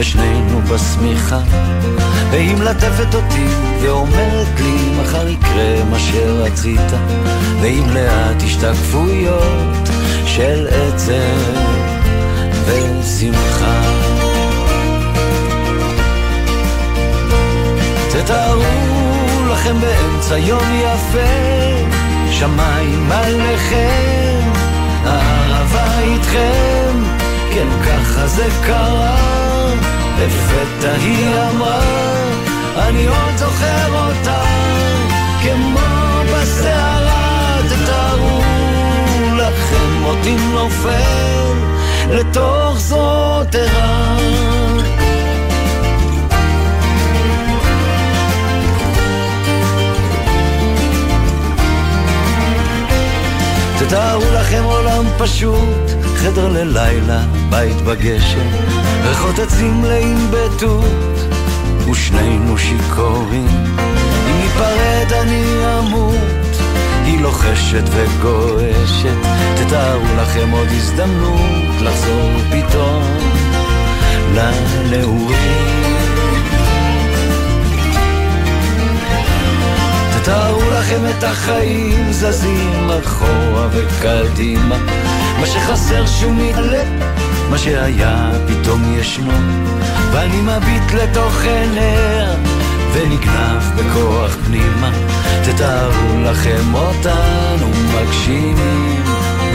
ושנינו 0.00 0.60
בשמיכה. 0.62 1.40
והיא 2.30 2.56
מלטפת 2.56 3.14
אותי 3.14 3.46
ואומרת 3.80 4.60
לי 4.60 5.02
מחר 5.02 5.28
יקרה 5.28 5.84
מה 5.90 5.98
שרצית, 5.98 6.90
ואם 7.60 7.84
לאט 7.94 8.42
השתקפויות 8.44 9.88
של 10.26 10.66
עצב 10.70 11.60
ושמחה. 12.64 13.82
תתארו 18.12 18.62
לכם 19.52 19.76
באמצע 19.80 20.38
יום 20.38 20.80
יפה, 20.80 21.28
שמיים 22.30 23.12
עליכם, 23.12 24.50
הערבה 25.04 25.98
איתכם, 25.98 26.92
כן 27.54 27.66
ככה 27.84 28.26
זה 28.26 28.48
קרה, 28.66 29.49
לפתע 30.20 30.92
היא 30.92 31.26
אמרה, 31.50 31.80
אני 32.76 33.06
עוד 33.06 33.36
זוכר 33.36 33.94
אותה, 33.94 34.42
כמו 35.42 35.80
בסערה, 36.32 37.58
תתארו 37.68 38.40
לכם 39.36 40.04
אותי 40.04 40.36
נופל 40.52 41.54
לתוך 42.10 42.78
זאת 42.78 43.54
ערה. 43.54 44.16
תתארו 53.78 54.24
לכם 54.34 54.62
עולם 54.64 55.04
פשוט, 55.18 55.99
חדר 56.20 56.48
ללילה, 56.48 57.20
בית 57.50 57.76
בגשם, 57.76 58.48
ריחות 59.04 59.38
עצים 59.38 59.80
מלאים 59.80 60.30
בתות, 60.30 60.84
ושנינו 61.90 62.58
שיכורים. 62.58 63.48
אם 64.28 64.40
ניפרד 64.40 65.12
אני 65.12 65.44
אמות, 65.78 66.60
היא 67.04 67.20
לוחשת 67.20 67.82
וגועשת, 67.90 69.16
תתארו 69.56 70.04
לכם 70.22 70.50
עוד 70.50 70.68
הזדמנות 70.70 71.80
לחזור 71.80 72.30
פתאום 72.50 73.02
לנעורים. 74.34 75.89
תארו 80.24 80.60
לכם 80.70 81.00
את 81.10 81.24
החיים 81.24 82.12
זזים 82.12 82.90
אחורה 83.02 83.68
וקדימה. 83.72 84.76
מה 85.40 85.46
שחסר 85.46 86.06
שהוא 86.06 86.34
מתעלה 86.34 86.82
מה 87.50 87.58
שהיה 87.58 88.30
פתאום 88.46 88.98
ישנו. 88.98 89.32
ואני 90.12 90.40
מביט 90.40 90.92
לתוך 90.92 91.42
עיניה 91.42 92.34
ונגנב 92.92 93.62
בכוח 93.76 94.36
פנימה. 94.46 94.90
תתארו 95.44 96.22
לכם 96.24 96.74
אותנו 96.74 97.70
מגשימים 97.94 99.04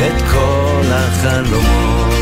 את 0.07 0.21
כל 0.31 0.83
החלומות. 0.91 2.13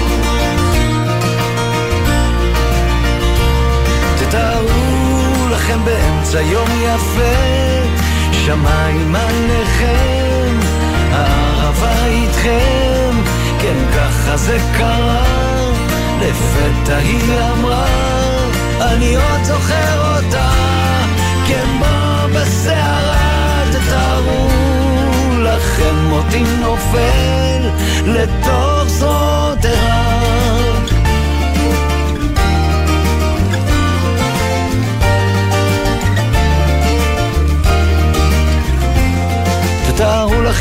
תתארו 4.20 5.48
לכם 5.52 5.80
באמצע 5.86 6.42
יום 6.42 6.68
יפה 6.84 8.03
שמיים 8.46 9.16
עליכם, 9.16 10.60
הערבה 11.12 12.06
איתכם, 12.06 13.22
כן 13.62 13.76
ככה 13.96 14.38
זה 14.38 14.58
קרה, 14.78 15.24
לפתע 16.22 16.98
היא 16.98 17.40
אמרה, 17.54 17.86
אני 18.82 19.16
עוד 19.16 19.44
זוכר 19.44 20.18
אותה, 20.18 20.50
כמו 21.48 22.28
בסערה, 22.36 23.64
תתארו 23.72 24.48
לכם 25.40 26.12
אותי 26.12 26.44
נופל 26.60 27.70
לתוך 28.06 28.84
זאת 28.88 29.66
ערה. 29.66 30.73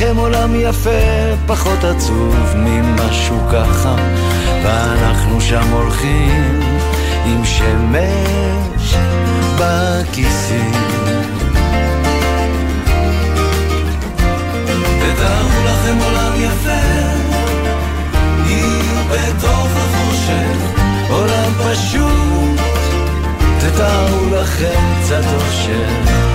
לכם 0.02 0.16
עולם 0.16 0.54
יפה, 0.54 0.90
פחות 1.46 1.84
עצוב 1.84 2.36
ממשהו 2.56 3.36
ככה, 3.52 3.96
ואנחנו 4.64 5.40
שם 5.40 5.68
הולכים 5.72 6.60
עם 7.24 7.44
שמש 7.44 8.94
בכיסים. 9.58 10.72
תתארו 14.98 15.64
לכם 15.64 15.98
עולם 16.04 16.32
יפה, 16.36 16.82
היא 18.46 18.82
בתוך 19.10 19.68
החושך, 19.76 20.80
עולם 21.10 21.52
פשוט, 21.58 22.60
תתארו 23.58 24.36
לכם 24.36 24.80
קצת 25.02 25.24
אושר. 25.34 26.31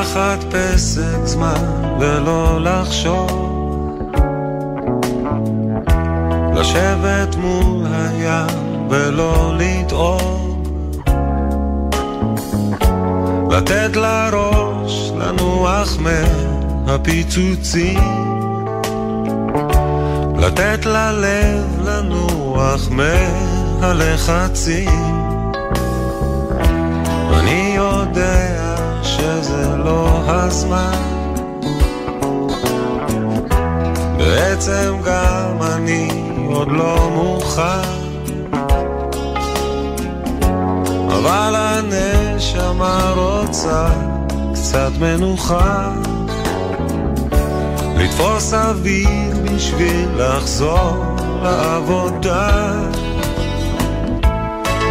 לקחת 0.00 0.44
פסק 0.50 1.24
זמן 1.24 1.64
ולא 2.00 2.60
לחשוב. 2.60 3.30
לשבת 6.54 7.36
מול 7.36 7.86
הים 7.92 8.90
ולא 8.90 9.52
לטעום 9.58 10.62
לתת 13.50 13.96
לראש 13.96 15.12
לנוח 15.16 15.98
מהפיצוצים. 16.86 18.00
לתת 20.38 20.86
ללב 20.86 21.64
לנוח 21.84 22.88
מהלחצים. 23.80 24.90
אני 27.32 27.72
יודע 27.76 28.49
שזה 29.30 29.76
לא 29.76 30.22
הזמן. 30.26 30.92
בעצם 34.18 34.94
גם 35.04 35.62
אני 35.62 36.08
עוד 36.46 36.68
לא 36.72 37.10
מוכן. 37.12 37.90
אבל 41.08 41.54
הנשמה 41.56 43.12
רוצה 43.16 43.88
קצת 44.52 44.90
מנוחה. 45.00 45.92
לתפוס 47.96 48.54
אוויר 48.54 49.36
בשביל 49.44 50.08
לחזור 50.16 51.04
לעבודה. 51.42 52.72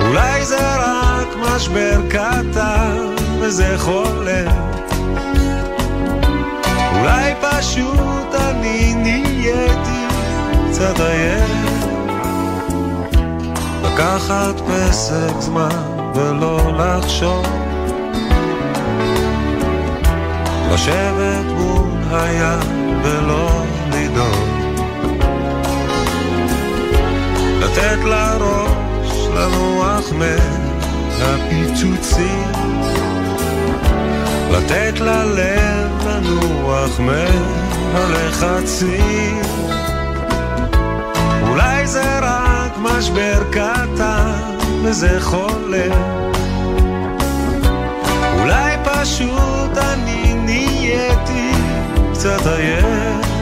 אולי 0.02 0.46
זה 0.46 0.76
רק 0.76 1.28
משבר 1.38 2.02
קטן 2.10 3.18
וזה 3.50 3.76
חולם 3.78 4.47
אולי 7.00 7.34
פשוט 7.41 8.36
אני 8.36 8.93
נהייתי 8.95 10.06
קצת 10.70 11.00
עייף. 11.00 11.86
לקחת 13.84 14.62
פסק 14.68 15.34
זמן 15.39 15.70
ולא 16.16 16.60
לחשוב. 16.78 17.45
לשבת 20.74 21.45
מול 21.58 21.89
הים 22.12 23.00
ולא 23.04 23.64
לדאוג. 23.91 24.50
לתת 27.60 28.00
לראש 28.04 29.28
לנוח 29.36 30.14
מהפיצוצים 31.20 32.50
לתת 34.52 35.00
ללב 35.00 36.08
לנוח 36.08 37.00
מהלחצים. 37.93 39.41
אולי 41.50 41.88
זה 41.88 42.20
רק 42.20 42.72
משבר 42.78 43.43
קטן 43.52 44.58
וזה 44.84 45.22
חולם 45.22 46.20
אולי 48.39 48.76
פשוט 48.84 49.78
אני 49.78 50.34
נהייתי 50.34 51.52
קצת 52.14 52.47
עייף 52.47 53.39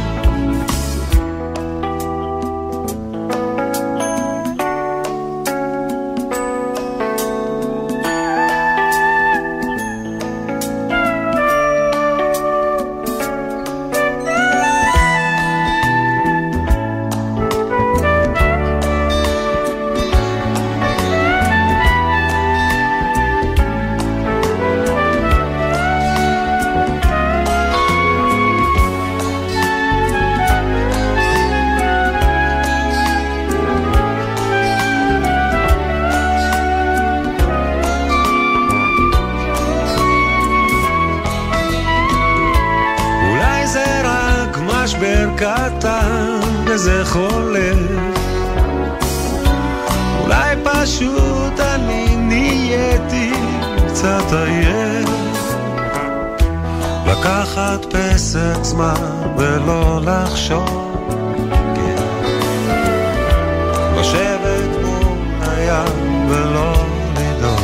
לשבת 64.00 64.86
מול 64.86 65.18
הים 65.42 66.30
ולא 66.30 66.74
לדאוג. 67.14 67.60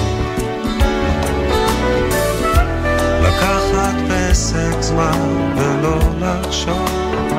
לקחת 3.21 3.95
פסק 4.09 4.81
זמן 4.81 5.53
ולא 5.55 5.99
לחשוב 6.19 7.32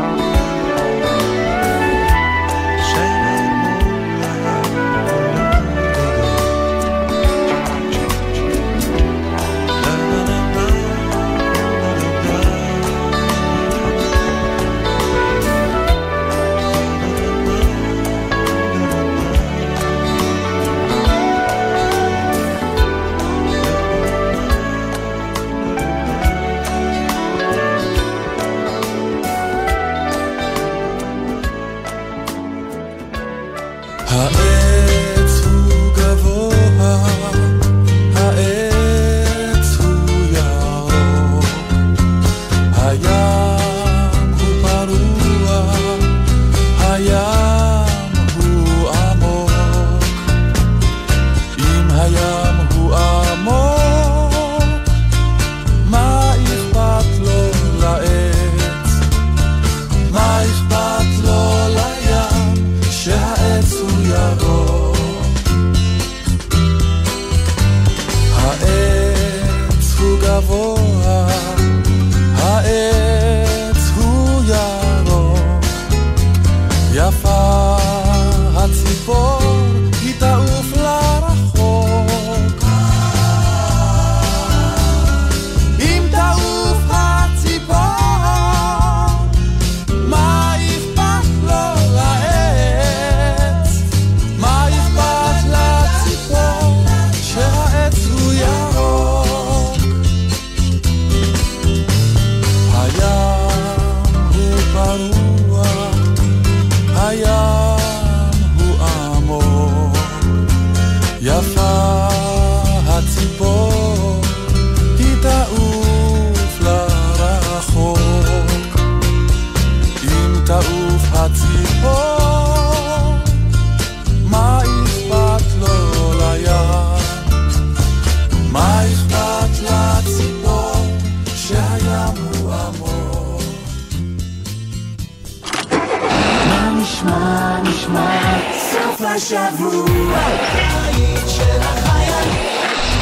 סוף 139.24 139.38
השבוע, 139.38 140.18
בית 140.54 141.28
של 141.28 141.60
החיילים. 141.60 142.44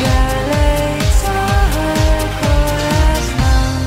גלי 0.01 0.99
צהל 1.23 2.29
כל 2.41 2.83
הזמן 3.17 3.83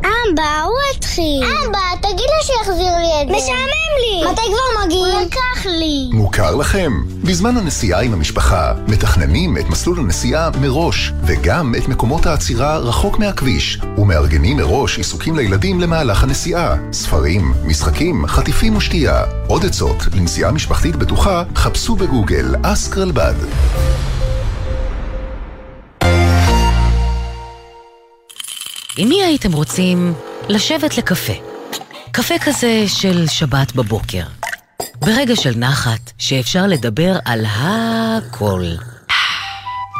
אבא, 0.00 0.62
הוא 0.64 0.96
התחיל. 0.96 1.44
אבא, 1.44 1.78
תגיד 2.02 2.26
לו 2.36 2.42
שיחזיר 2.42 2.96
לי 2.98 3.22
את 3.22 3.28
זה. 3.28 3.34
משעמם 3.36 3.75
מתי 4.24 4.40
כבר 4.46 4.84
מגיעים? 4.84 5.04
הוא 5.04 5.20
לקח 5.26 5.66
לי. 5.66 6.10
מוכר 6.12 6.54
לכם? 6.54 6.92
בזמן 7.22 7.56
הנסיעה 7.56 8.02
עם 8.02 8.12
המשפחה, 8.12 8.74
מתכננים 8.88 9.58
את 9.58 9.64
מסלול 9.68 9.98
הנסיעה 9.98 10.50
מראש, 10.60 11.12
וגם 11.26 11.74
את 11.78 11.88
מקומות 11.88 12.26
העצירה 12.26 12.78
רחוק 12.78 13.18
מהכביש, 13.18 13.78
ומארגנים 13.98 14.56
מראש 14.56 14.98
עיסוקים 14.98 15.36
לילדים 15.36 15.80
למהלך 15.80 16.22
הנסיעה. 16.22 16.76
ספרים, 16.92 17.54
משחקים, 17.64 18.26
חטיפים 18.26 18.76
ושתייה. 18.76 19.24
עוד 19.48 19.64
עצות 19.64 19.96
לנסיעה 20.14 20.52
משפחתית 20.52 20.96
בטוחה, 20.96 21.44
חפשו 21.54 21.96
בגוגל 21.96 22.54
אסק 22.62 22.98
רלב"ד. 22.98 23.34
עם 28.98 29.08
מי 29.08 29.24
הייתם 29.24 29.52
רוצים 29.52 30.14
לשבת 30.48 30.98
לקפה? 30.98 31.45
קפה 32.16 32.34
כזה 32.44 32.84
של 32.86 33.26
שבת 33.26 33.72
בבוקר. 33.72 34.22
ברגע 35.00 35.36
של 35.36 35.52
נחת, 35.56 36.12
שאפשר 36.18 36.66
לדבר 36.66 37.18
על 37.24 37.44
הכל. 37.48 38.64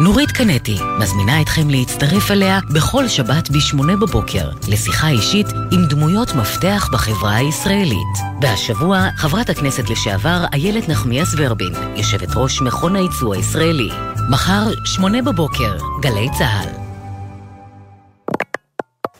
נורית 0.01 0.31
קנטי 0.31 0.79
מזמינה 0.99 1.41
אתכם 1.41 1.71
להצטרף 1.71 2.31
אליה 2.31 2.59
בכל 2.75 3.09
שבת 3.09 3.51
ב-8 3.51 3.97
בבוקר 4.01 4.51
לשיחה 4.69 5.09
אישית 5.09 5.47
עם 5.73 5.87
דמויות 5.91 6.35
מפתח 6.35 6.89
בחברה 6.93 7.35
הישראלית. 7.35 8.19
והשבוע, 8.43 9.09
חברת 9.17 9.51
הכנסת 9.51 9.91
לשעבר 9.91 10.45
איילת 10.53 10.89
נחמיאס 10.89 11.35
ורבין, 11.37 11.73
יושבת 11.97 12.29
ראש 12.37 12.61
מכון 12.61 12.97
הייצוא 12.97 13.35
הישראלי. 13.35 13.89
מחר, 14.31 14.64
8 14.85 15.23
בבוקר, 15.23 15.77
גלי 16.03 16.29
צה"ל. 16.39 16.69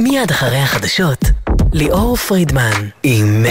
מיד 0.01 0.31
אחרי 0.31 0.59
החדשות, 0.59 1.25
ליאור 1.79 2.17
פרידמן 2.17 2.89
עם 3.03 3.43